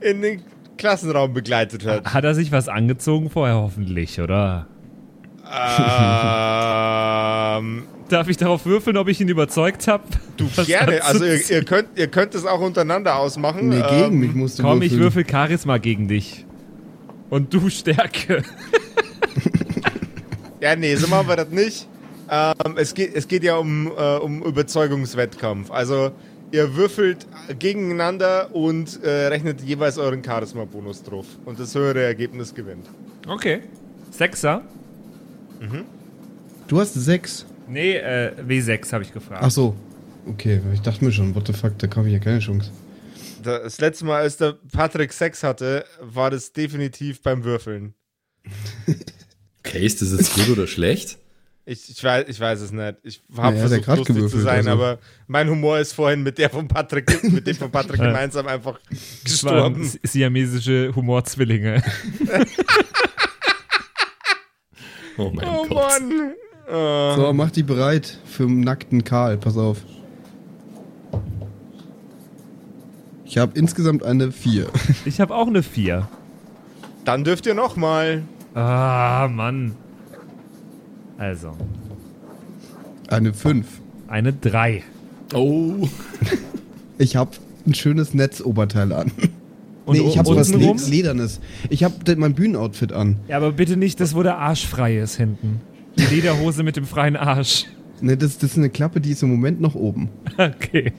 [0.00, 0.42] in den
[0.76, 2.12] Klassenraum begleitet hat.
[2.12, 4.66] Hat er sich was angezogen vorher hoffentlich, oder?
[7.56, 10.04] Ähm, Darf ich darauf würfeln, ob ich ihn überzeugt habe?
[10.36, 11.02] du gerne.
[11.04, 13.68] Also ihr, ihr, könnt, ihr könnt es auch untereinander ausmachen.
[13.68, 15.02] Nee, Ähm, gegen mich musst du Komm, ich würfeln.
[15.14, 16.44] würfel Charisma gegen dich.
[17.30, 18.42] Und du Stärke.
[20.62, 21.88] Ja, nee, so machen wir das nicht.
[22.30, 25.70] Ähm, es, geht, es geht ja um, äh, um Überzeugungswettkampf.
[25.72, 26.12] Also
[26.52, 27.26] ihr würfelt
[27.58, 31.26] gegeneinander und äh, rechnet jeweils euren Charisma-Bonus drauf.
[31.44, 32.88] Und das höhere Ergebnis gewinnt.
[33.26, 33.62] Okay.
[34.12, 34.62] Sechser?
[36.68, 37.44] Du hast sechs.
[37.68, 39.42] Nee, äh, W6 habe ich gefragt.
[39.44, 39.74] Ach so.
[40.26, 42.70] Okay, ich dachte mir schon, what the fuck, da habe ich ja keine Chance.
[43.42, 47.94] Das letzte Mal, als der Patrick Sex hatte, war das definitiv beim Würfeln.
[49.62, 51.18] Okay, ist das jetzt gut oder schlecht?
[51.72, 52.96] Ich, ich, weiß, ich weiß es nicht.
[53.04, 54.70] Ich habe Naja, versucht, lustig zu gewürfelt, sein, also.
[54.70, 54.98] aber
[55.28, 58.80] mein Humor ist vorhin mit der von Patrick, mit dem von Patrick gemeinsam einfach
[59.22, 59.84] Das waren gestorben.
[59.84, 61.80] si- siamesische Humorzwillinge.
[65.16, 66.00] Oh mein Oh Gott.
[66.00, 66.32] Mann.
[66.66, 69.36] Äh, So, mach die bereit für den nackten Karl.
[69.36, 69.78] Pass auf.
[73.24, 74.66] Ich habe insgesamt eine 4.
[75.04, 76.08] Ich habe auch eine 4.
[77.04, 78.22] Dann dürft ihr noch mal.
[78.54, 79.76] Ah, Mann.
[81.20, 81.52] Also,
[83.08, 83.66] Eine 5.
[84.08, 84.82] eine 3.
[85.34, 85.86] Oh.
[86.98, 87.30] Ich habe
[87.66, 89.10] ein schönes Netzoberteil an.
[89.86, 90.50] Und nee, ich habe was?
[90.52, 91.40] Le Ledernes.
[91.70, 93.16] Ich habe mein Bühnenoutfit an.
[93.26, 95.62] Ja, aber bitte nicht das, wo der Arsch frei ist hinten.
[95.96, 97.66] Die Lederhose mit dem freien Arsch.
[98.02, 100.08] Ne, das, das ist eine Klappe, die ist im Moment noch oben.
[100.38, 100.92] Okay.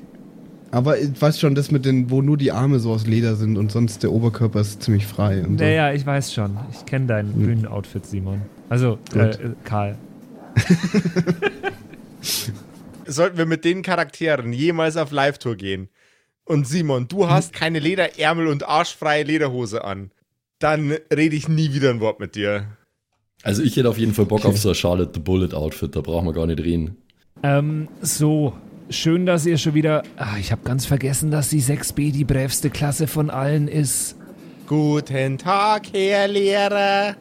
[0.71, 3.57] Aber ich weiß schon, das mit den, wo nur die Arme so aus Leder sind
[3.57, 5.43] und sonst der Oberkörper ist ziemlich frei.
[5.43, 5.65] Und so.
[5.65, 6.57] Naja, ich weiß schon.
[6.71, 8.41] Ich kenne dein Bühnenoutfit, Simon.
[8.69, 9.97] Also, äh, Karl.
[13.05, 15.89] Sollten wir mit den Charakteren jemals auf Live-Tour gehen
[16.45, 20.11] und Simon, du hast keine Lederärmel und arschfreie Lederhose an,
[20.59, 22.67] dann rede ich nie wieder ein Wort mit dir.
[23.43, 26.01] Also ich hätte auf jeden Fall Bock auf so ein Charlotte the Bullet Outfit, da
[26.01, 26.97] brauchen wir gar nicht reden.
[27.43, 28.53] Ähm, so.
[28.89, 30.03] Schön, dass ihr schon wieder.
[30.17, 34.17] Ah, ich habe ganz vergessen, dass die 6b die brävste Klasse von allen ist.
[34.67, 37.15] Guten Tag, Herr Lehrer.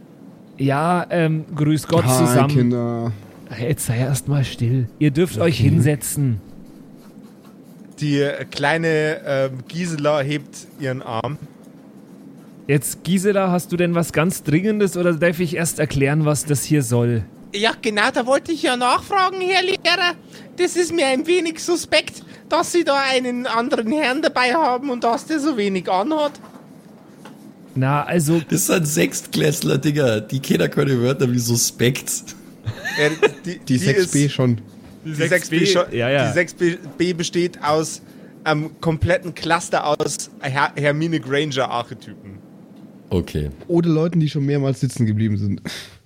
[0.61, 2.48] Ja, ähm, grüß Gott Hi, zusammen.
[2.48, 3.12] Kinder.
[3.58, 4.88] Jetzt sei erst mal still.
[4.98, 6.38] Ihr dürft euch hinsetzen.
[7.98, 11.38] Die kleine ähm, Gisela hebt ihren Arm.
[12.66, 16.62] Jetzt, Gisela, hast du denn was ganz Dringendes oder darf ich erst erklären, was das
[16.62, 17.24] hier soll?
[17.54, 20.12] Ja, genau, da wollte ich ja nachfragen, Herr Lehrer.
[20.56, 25.04] Das ist mir ein wenig suspekt, dass Sie da einen anderen Herrn dabei haben und
[25.04, 26.32] dass der so wenig anhat.
[27.75, 30.21] Na, also, Das sind Sechstklässler, Digga.
[30.21, 32.11] Die kennen keine Wörter wie suspekt.
[32.99, 33.11] Äh,
[33.45, 34.61] die, Die, 6B ist- schon.
[35.05, 36.31] Die 6B, schon- ja, ja.
[36.33, 38.03] Die 6B besteht aus
[38.45, 42.39] einem kompletten Cluster aus Her Hermine Granger Archetypen.
[43.09, 43.51] Okay.
[43.68, 45.62] Oder Leuten, die schon mehrmals sitzen geblieben sind.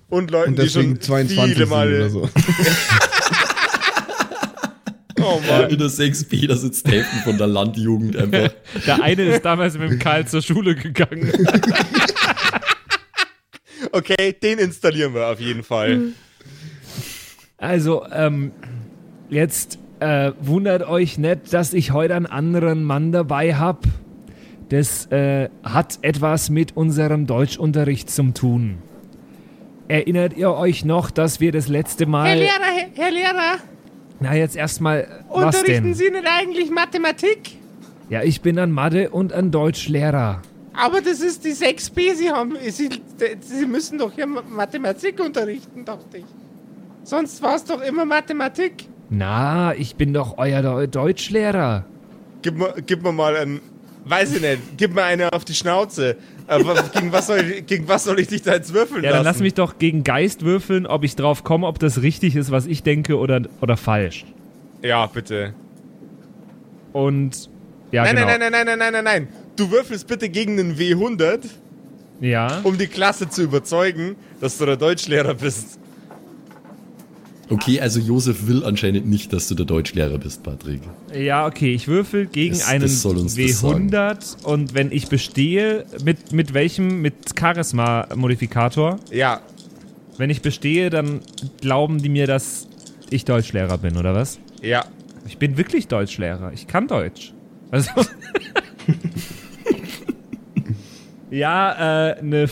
[0.09, 1.95] Und Leuten, Und die schon 22 viele sind Male.
[1.97, 2.29] oder so.
[5.25, 5.69] Oh Mann.
[5.69, 8.53] In der 6b, da sitzt Hälften von der Landjugend einfach.
[8.85, 11.31] der eine ist damals mit dem Karl zur Schule gegangen.
[13.91, 16.09] Okay, den installieren wir auf jeden Fall.
[17.57, 18.51] Also, ähm,
[19.29, 23.85] jetzt äh, wundert euch nicht, dass ich heute einen anderen Mann dabei hab.
[24.67, 28.79] Das äh, hat etwas mit unserem Deutschunterricht zu tun.
[29.87, 32.37] Erinnert ihr euch noch, dass wir das letzte Herr Mal.
[32.37, 33.57] Lehrer, Herr, Herr Lehrer,
[34.19, 35.07] Na, jetzt erstmal.
[35.29, 35.93] Was unterrichten denn?
[35.93, 37.57] Sie nicht eigentlich Mathematik?
[38.09, 40.41] Ja, ich bin ein Mathe- und ein Deutschlehrer.
[40.73, 42.89] Aber das ist die 6b, Sie haben, Sie,
[43.41, 46.25] Sie müssen doch hier Mathematik unterrichten, dachte ich.
[47.03, 48.87] Sonst war es doch immer Mathematik.
[49.09, 51.85] Na, ich bin doch euer Deu- Deutschlehrer.
[52.41, 53.59] Gib mir, gib mir mal ein.
[54.05, 54.59] Weiß ich nicht.
[54.77, 56.17] Gib mir eine auf die Schnauze.
[56.47, 59.23] Aber gegen was, soll ich, gegen was soll ich dich da jetzt würfeln Ja, lassen?
[59.23, 62.51] dann lass mich doch gegen Geist würfeln, ob ich drauf komme, ob das richtig ist,
[62.51, 64.25] was ich denke oder, oder falsch.
[64.83, 65.53] Ja, bitte.
[66.93, 67.49] Und.
[67.91, 68.27] Ja, nein, genau.
[68.27, 69.27] nein, nein, nein, nein, nein, nein, nein.
[69.55, 71.39] Du würfelst bitte gegen einen W100,
[72.19, 72.59] Ja.
[72.63, 75.79] um die Klasse zu überzeugen, dass du der Deutschlehrer bist.
[77.49, 80.81] Okay, also Josef will anscheinend nicht, dass du der Deutschlehrer bist, Patrick.
[81.13, 85.07] Ja, okay, ich würfel gegen Das- einen das soll uns das W100 und wenn ich
[85.09, 87.01] bestehe, mit, mit welchem?
[87.01, 88.99] Mit Charisma-Modifikator.
[89.11, 89.41] Ja,
[90.17, 91.19] Wenn ich bestehe, dann
[91.61, 92.67] glauben die mir, dass
[93.09, 94.39] ich Deutschlehrer bin, oder was?
[94.61, 94.85] ja.
[95.27, 96.51] Ich bin wirklich Deutschlehrer.
[96.53, 97.33] Ich kann Deutsch.
[97.71, 97.89] Also.
[101.31, 102.47] ja, äh, eine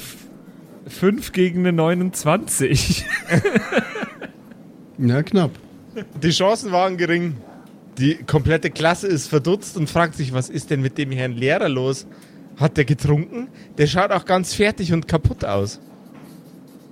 [0.87, 3.05] 5 gegen eine 29.
[5.05, 5.51] Ja, knapp.
[6.21, 7.35] Die Chancen waren gering.
[7.97, 11.67] Die komplette Klasse ist verdutzt und fragt sich, was ist denn mit dem Herrn Lehrer
[11.67, 12.07] los?
[12.57, 13.49] Hat der getrunken?
[13.77, 15.81] Der schaut auch ganz fertig und kaputt aus.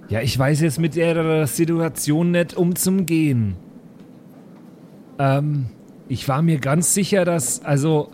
[0.09, 3.55] ja, ich weiß jetzt mit der Situation nicht umzugehen.
[5.17, 5.67] Ähm,
[6.09, 8.11] ich war mir ganz sicher, dass, also,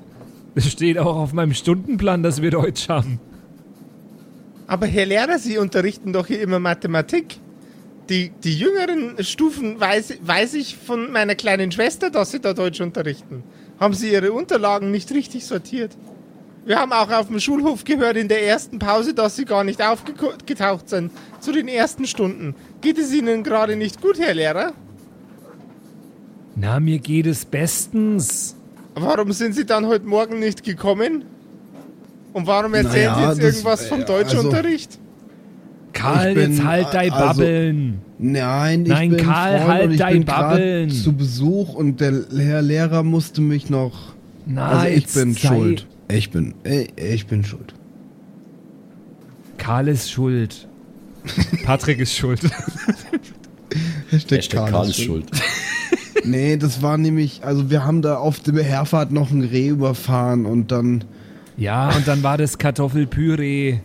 [0.54, 3.20] es steht auch auf meinem Stundenplan, dass wir Deutsch haben.
[4.68, 7.40] Aber Herr Lehrer, Sie unterrichten doch hier immer Mathematik.
[8.10, 12.80] Die, die jüngeren Stufen weiß, weiß ich von meiner kleinen Schwester, dass Sie da Deutsch
[12.80, 13.44] unterrichten.
[13.80, 15.92] Haben Sie Ihre Unterlagen nicht richtig sortiert?
[16.66, 19.82] Wir haben auch auf dem Schulhof gehört in der ersten Pause, dass Sie gar nicht
[19.82, 22.56] aufgetaucht sind zu den ersten Stunden.
[22.82, 24.74] Geht es Ihnen gerade nicht gut, Herr Lehrer?
[26.56, 28.56] Na, mir geht es bestens.
[28.96, 31.26] Warum sind Sie dann heute Morgen nicht gekommen?
[32.34, 35.00] Und warum erzählen Naja, Sie jetzt das- irgendwas vom äh, Deutschunterricht?
[35.98, 38.02] Karl, Ich bin, jetzt halt dein also- Babbeln.
[38.20, 40.90] Nein, ich Nein, bin Karl, Freund halt und ich dein bin Babbeln.
[40.90, 44.14] zu Besuch und der Herr Lehrer musste mich noch.
[44.46, 45.86] Na, also ich bin schuld.
[46.10, 47.74] Ich bin, ich, ich bin schuld.
[49.58, 50.68] Karl ist schuld.
[51.66, 52.40] Patrick ist schuld.
[54.10, 55.26] Hashtag, Hashtag Karl ist schuld.
[56.26, 60.46] Nee, das war nämlich, also wir haben da auf der Herfahrt noch ein Reh überfahren
[60.46, 61.06] und dann,
[61.56, 63.78] Ja, und dann war das Kartoffelpüree.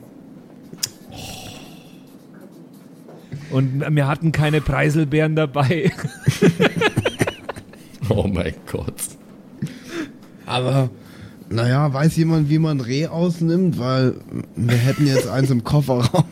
[3.52, 5.92] Und wir hatten keine Preiselbeeren dabei.
[8.08, 8.94] Oh mein Gott.
[10.44, 10.90] aber
[11.48, 14.16] naja, weiß jemand, wie man Reh ausnimmt, weil
[14.56, 16.24] wir hätten jetzt eins im Kofferraum.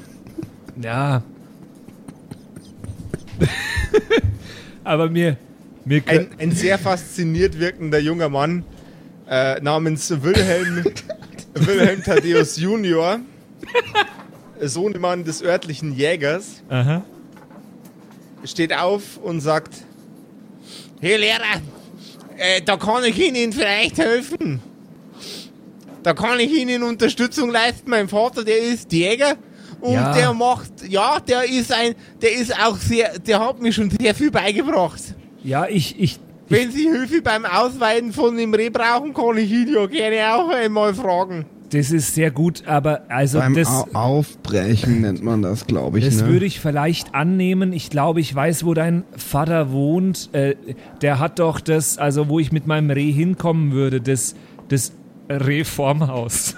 [0.82, 1.22] Ja.
[4.84, 5.36] Aber mir,
[5.84, 8.64] mir Ein, ein sehr fasziniert wirkender junger Mann
[9.28, 10.84] äh, namens Wilhelm,
[11.54, 13.20] Wilhelm Thaddeus Junior,
[14.68, 17.02] Sohnemann des örtlichen Jägers, Aha.
[18.44, 19.74] steht auf und sagt,
[21.00, 21.60] Herr Lehrer,
[22.36, 24.60] äh, da kann ich Ihnen vielleicht helfen.
[26.02, 27.90] Da kann ich Ihnen Unterstützung leisten.
[27.90, 29.36] Mein Vater, der ist Jäger
[29.80, 30.12] und Ja.
[30.12, 34.14] der macht, ja, der ist ein, der ist auch sehr, der hat mir schon sehr
[34.14, 35.00] viel beigebracht.
[35.42, 39.72] Ja, ich, ich, Wenn Sie Hilfe beim Ausweiden von dem Reh brauchen, kann ich ihn
[39.72, 41.44] ja gerne auch einmal fragen.
[41.70, 46.04] Das ist sehr gut, aber also Beim das, Au Aufbrechen nennt man das, glaube ich.
[46.04, 46.28] das ne?
[46.28, 47.72] würde ich vielleicht annehmen.
[47.72, 50.30] Ich glaube, ich weiß, wo dein Vater wohnt.
[50.32, 50.56] Äh,
[51.00, 54.34] der hat doch das, also wo ich mit meinem Reh hinkommen würde, das,
[54.68, 54.92] das
[55.28, 56.56] Rehformhaus.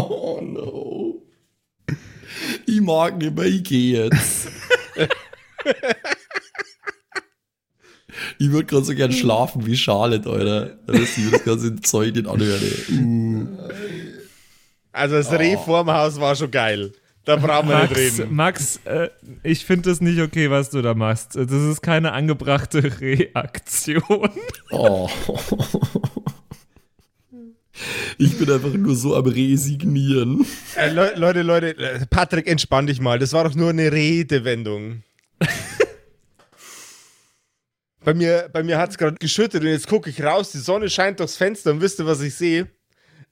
[0.00, 1.22] Oh no.
[2.66, 4.48] Ich mag nicht mehr, ich gehe jetzt.
[8.38, 10.76] ich würde gerade so gern schlafen wie Charlotte, Alter.
[10.86, 12.60] Dass ich mir das ganze Zeug nicht anhöre.
[12.92, 13.46] Uh.
[14.92, 16.92] also das Reh vorm Haus war schon geil.
[17.24, 18.34] Da brauchen wir nicht Max, reden.
[18.34, 19.08] Max äh,
[19.42, 21.36] ich finde das nicht okay, was du da machst.
[21.36, 24.30] Das ist keine angebrachte Reaktion.
[24.70, 25.10] Oh.
[28.16, 30.46] Ich bin einfach nur so am Resignieren.
[30.74, 33.18] Äh, Le Leute, Leute, äh, Patrick, entspann dich mal.
[33.18, 35.02] Das war doch nur eine Redewendung.
[38.08, 40.88] Bei mir, bei mir hat es gerade geschüttet und jetzt gucke ich raus, die Sonne
[40.88, 42.66] scheint durchs Fenster und wisst ihr, was ich sehe?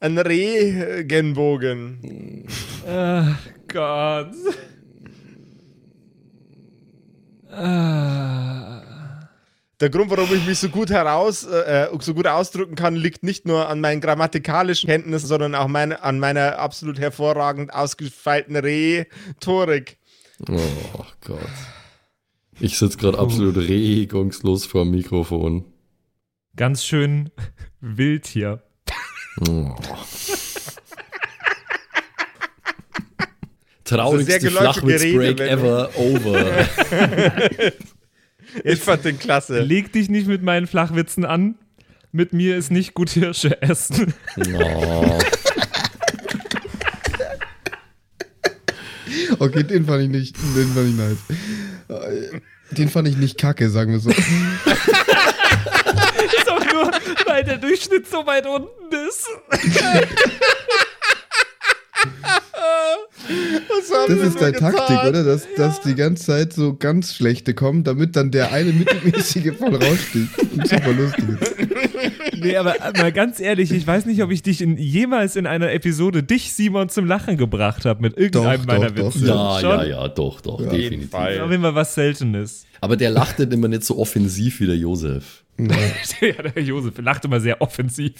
[0.00, 1.16] Ein Regenbogen.
[2.86, 3.38] Ach
[3.72, 4.34] Gott.
[7.50, 8.82] Ah.
[9.80, 13.46] Der Grund, warum ich mich so gut heraus, äh, so gut ausdrücken kann, liegt nicht
[13.46, 19.96] nur an meinen grammatikalischen Kenntnissen, sondern auch meine, an meiner absolut hervorragend ausgefeilten Rhetorik.
[20.46, 21.40] Oh Gott.
[22.58, 25.64] Ich sitze gerade absolut regungslos vor dem Mikrofon.
[26.56, 27.30] Ganz schön
[27.80, 28.62] wild hier.
[29.46, 29.74] Oh.
[33.84, 36.66] Traurigste sehr geläufige Flachwitz-Break ever over.
[38.64, 39.60] Ich fand den klasse.
[39.60, 41.56] Leg dich nicht mit meinen Flachwitzen an.
[42.10, 44.14] Mit mir ist nicht gut Hirsche essen.
[44.38, 45.18] Oh.
[49.38, 51.18] Okay, den fand ich nicht, den fand ich nice.
[52.70, 54.10] Den fand ich nicht kacke, sagen wir so.
[54.10, 54.20] ist
[56.50, 56.90] auch nur,
[57.26, 58.68] weil der Durchschnitt so weit unten
[59.08, 59.28] ist.
[64.08, 65.24] Das ist deine Taktik, oder?
[65.24, 69.74] Dass, dass die ganze Zeit so ganz schlechte kommen, damit dann der eine mittelmäßige voll
[69.76, 71.54] raussticht und super lustig ist.
[72.38, 75.72] Nee, aber mal ganz ehrlich, ich weiß nicht, ob ich dich in, jemals in einer
[75.72, 79.14] Episode, dich, Simon, zum Lachen gebracht habe mit irgendeinem Doch, meiner doch, doch.
[79.14, 79.26] Witze.
[79.26, 79.70] Ja, Schon?
[79.70, 81.10] ja, ja, doch, doch, jeden definitiv.
[81.10, 81.40] Fall.
[81.40, 82.66] Auf jeden Fall was Seltenes.
[82.80, 85.44] Aber der lacht dann immer nicht so offensiv wie der Josef.
[85.58, 88.12] ja, der Josef lacht immer sehr offensiv.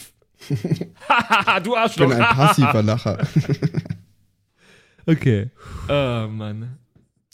[1.09, 2.09] Hahaha, du Ich Arschloch.
[2.09, 3.19] bin ein passiver Lacher.
[5.07, 5.49] Okay.
[5.89, 6.77] Oh, Mann.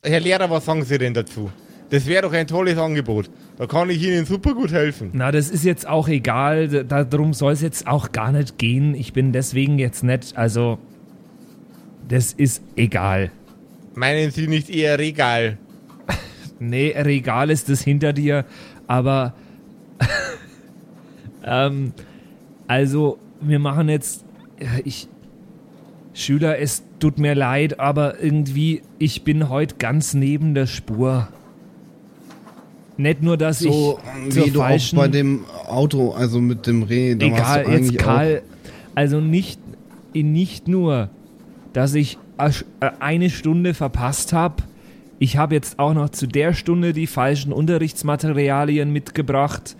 [0.03, 1.49] Herr Lehrer, was sagen Sie denn dazu?
[1.89, 3.29] Das wäre doch ein tolles Angebot.
[3.57, 5.11] Da kann ich Ihnen super gut helfen.
[5.13, 6.67] Na, das ist jetzt auch egal.
[6.85, 8.95] Da- Darum soll es jetzt auch gar nicht gehen.
[8.95, 10.79] Ich bin deswegen jetzt nicht, also.
[12.07, 13.31] Das ist egal.
[13.95, 15.57] Meinen Sie nicht eher Regal?
[16.59, 18.45] Nee, Regal ist es hinter dir,
[18.87, 19.33] aber
[21.43, 21.93] ähm,
[22.67, 24.23] also wir machen jetzt,
[24.83, 25.07] ich,
[26.13, 31.27] Schüler, es tut mir leid, aber irgendwie, ich bin heute ganz neben der Spur.
[32.95, 33.99] Nicht nur, dass So
[34.29, 37.97] ich wie zur du auch bei dem Auto, also mit dem Reh, da egal jetzt
[37.97, 38.41] Karl,
[38.95, 39.59] also nicht
[40.13, 41.09] nicht nur,
[41.73, 42.51] dass ich äh,
[43.01, 44.63] eine Stunde verpasst habe.
[45.19, 49.75] Ich habe jetzt auch noch zu der Stunde die falschen Unterrichtsmaterialien mitgebracht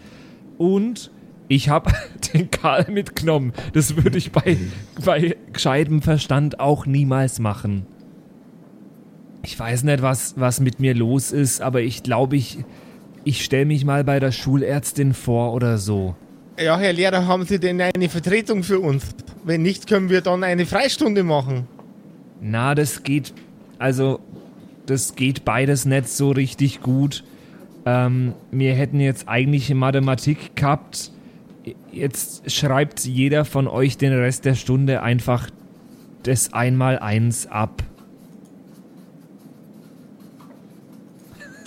[0.58, 1.10] und
[1.48, 1.92] ich habe
[2.34, 3.54] den Karl mitgenommen.
[3.74, 4.58] Das würde ich bei,
[5.04, 7.86] bei gescheitem Verstand auch niemals machen.
[9.46, 12.60] Ich weiß nicht, was, was mit mir los ist, aber ich glaube, ich,
[13.26, 16.16] ich stelle mich mal bei der Schulärztin vor oder so.
[16.58, 19.04] Ja, Herr Lehrer, haben Sie denn eine Vertretung für uns?
[19.44, 21.68] Wenn nicht, können wir dann eine Freistunde machen.
[22.40, 23.34] Na, das geht,
[23.80, 24.20] also,
[24.86, 27.24] das geht beides nicht so richtig gut.
[27.86, 31.12] Ähm, wir hätten jetzt eigentlich Mathematik gehabt.
[31.92, 35.50] Jetzt schreibt jeder von euch den Rest der Stunde einfach
[36.24, 37.84] das Einmaleins ab.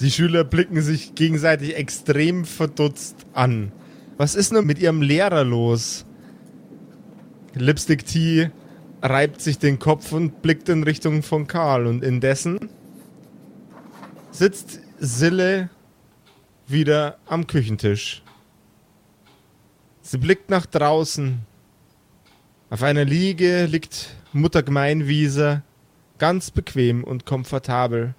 [0.00, 3.72] Die Schüler blicken sich gegenseitig extrem verdutzt an.
[4.18, 6.04] Was ist nur mit ihrem Lehrer los?
[7.54, 8.50] Lipstick T
[9.00, 12.58] reibt sich den Kopf und blickt in Richtung von Karl und indessen
[14.30, 15.70] sitzt Sille
[16.66, 18.22] wieder am Küchentisch.
[20.06, 21.40] Sie blickt nach draußen.
[22.70, 25.64] Auf einer Liege liegt Mutter Gemeinwiese,
[26.18, 28.14] ganz bequem und komfortabel.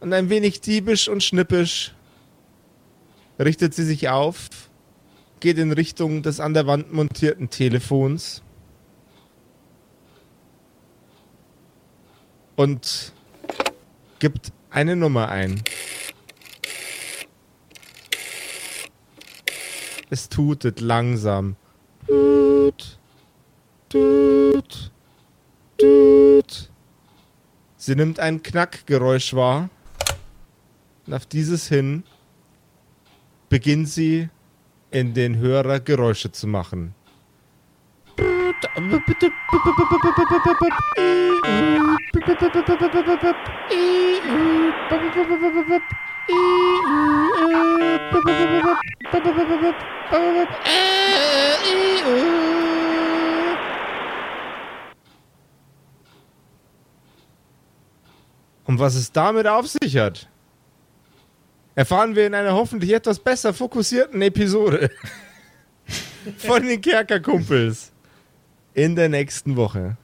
[0.00, 1.94] Und ein wenig diebisch und schnippisch
[3.38, 4.48] richtet sie sich auf,
[5.38, 8.42] geht in Richtung des an der Wand montierten Telefons
[12.56, 13.12] und
[14.18, 15.62] gibt eine Nummer ein.
[20.08, 21.56] Es tutet langsam.
[22.06, 22.98] Tut,
[23.88, 24.92] tut,
[25.78, 26.70] tut.
[27.76, 29.68] Sie nimmt ein Knackgeräusch wahr.
[31.06, 32.04] Und auf dieses hin
[33.48, 34.28] beginnt sie
[34.90, 36.94] in den Hörer Geräusche zu machen.
[58.64, 60.28] Und was es damit auf sich hat,
[61.76, 64.90] erfahren wir in einer hoffentlich etwas besser fokussierten Episode
[66.38, 67.92] von den Kerkerkumpels
[68.74, 69.96] in der nächsten Woche.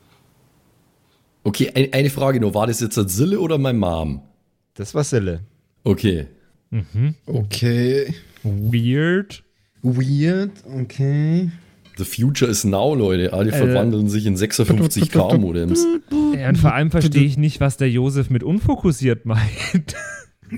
[1.42, 2.54] Okay, ein, eine Frage nur.
[2.54, 4.22] War das jetzt Sille oder mein Mom?
[4.74, 5.42] Das war Sille.
[5.84, 6.26] Okay.
[7.26, 8.14] Okay.
[8.42, 9.42] Weird.
[9.82, 11.50] Weird, okay.
[11.98, 13.32] The future is now, Leute.
[13.32, 15.84] Alle verwandeln sich in 56K-Modems.
[16.36, 19.94] Ja, und vor allem verstehe ich nicht, was der Josef mit unfokussiert meint.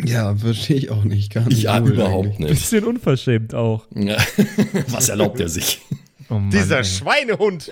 [0.05, 1.33] Ja, verstehe ich auch nicht.
[1.33, 2.39] Gar nicht Ich ja, wohl überhaupt eigentlich.
[2.41, 2.51] nicht.
[2.51, 3.87] Bisschen unverschämt auch.
[3.95, 4.17] Ja.
[4.89, 5.81] Was erlaubt er sich?
[6.29, 6.85] Oh Mann, Dieser ey.
[6.85, 7.71] Schweinehund.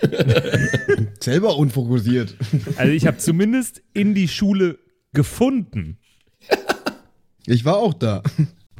[1.21, 2.37] Selber unfokussiert.
[2.77, 4.79] Also ich habe zumindest in die Schule
[5.13, 5.99] gefunden.
[7.47, 8.23] Ich war auch da.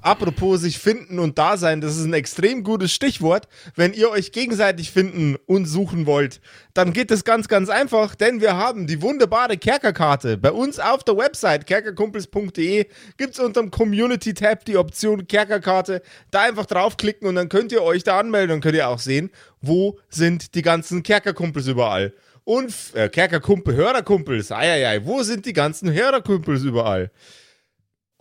[0.03, 3.47] Apropos sich finden und da sein, das ist ein extrem gutes Stichwort.
[3.77, 6.41] Wenn ihr euch gegenseitig finden und suchen wollt,
[6.75, 10.39] dann geht es ganz, ganz einfach, denn wir haben die wunderbare Kerkerkarte.
[10.39, 12.87] Bei uns auf der Website kerkerkumpels.de
[13.17, 16.03] gibt es unter dem Community-Tab die Option Kerkerkarte.
[16.33, 19.31] Da einfach draufklicken und dann könnt ihr euch da anmelden und könnt ihr auch sehen,
[19.61, 22.13] wo sind die ganzen Kerkerkumpels überall.
[22.43, 27.13] Und äh, Kerkerkumpel, Hörerkumpels, eieiei, wo sind die ganzen Hörerkumpels überall?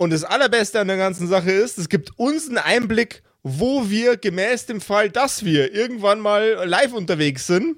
[0.02, 4.18] Und das Allerbeste an der ganzen Sache ist, es gibt uns einen Einblick, wo wir
[4.18, 7.76] gemäß dem Fall, dass wir irgendwann mal live unterwegs sind,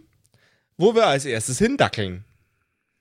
[0.77, 2.23] wo wir als erstes hindackeln.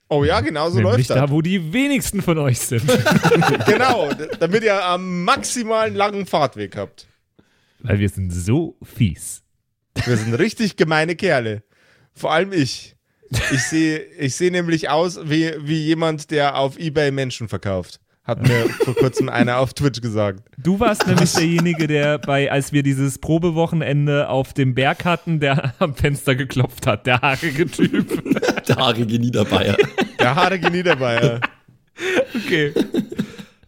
[0.08, 1.16] Oh ja, genau so Nämlich läuft das.
[1.18, 2.82] da, wo die wenigsten von euch sind.
[3.66, 4.10] genau,
[4.40, 7.06] damit ihr am maximalen langen Fahrtweg habt.
[7.78, 9.44] Weil wir sind so fies.
[10.04, 11.62] Wir sind richtig gemeine Kerle.
[12.12, 12.96] Vor allem ich.
[13.52, 18.00] Ich sehe ich seh nämlich aus wie, wie jemand, der auf Ebay Menschen verkauft.
[18.24, 20.44] Hat mir vor kurzem einer auf Twitch gesagt.
[20.56, 25.74] Du warst nämlich derjenige, der bei, als wir dieses Probewochenende auf dem Berg hatten, der
[25.80, 28.22] am Fenster geklopft hat, der haarige Typ.
[28.68, 29.76] Der haarige Niederbayer.
[30.20, 31.40] Der haarige Niederbayer.
[32.32, 32.72] Okay.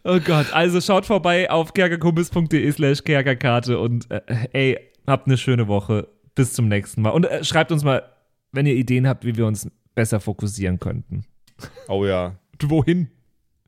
[0.05, 4.21] Oh Gott, also schaut vorbei auf kerkerkumpels.de slash kerkerkarte und äh,
[4.53, 6.07] ey, habt eine schöne Woche.
[6.33, 7.09] Bis zum nächsten Mal.
[7.09, 8.03] Und äh, schreibt uns mal,
[8.53, 11.25] wenn ihr Ideen habt, wie wir uns besser fokussieren könnten.
[11.87, 12.35] Oh ja.
[12.61, 13.09] Wohin?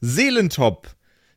[0.00, 0.88] Seelentop,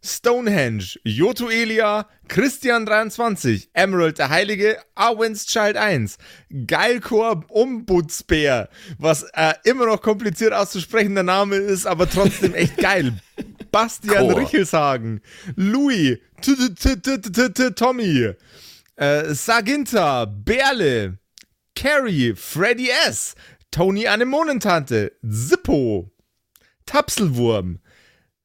[0.04, 6.18] Stonehenge, Joto Elia, Christian23, Emerald der Heilige, Arwen's Child 1,
[6.66, 13.14] Geilkor Ombudsbär, was äh, immer noch kompliziert auszusprechender Name ist, aber trotzdem echt geil.
[13.72, 14.40] Bastian Chor.
[14.40, 15.22] Richelshagen,
[15.56, 16.18] Louis,
[17.76, 18.34] Tommy,
[18.96, 21.20] äh, Saginta, Berle,
[21.76, 23.36] Carrie, Freddy S.,
[23.70, 26.12] Tony Anemonentante, Zippo,
[26.86, 27.80] Tapselwurm,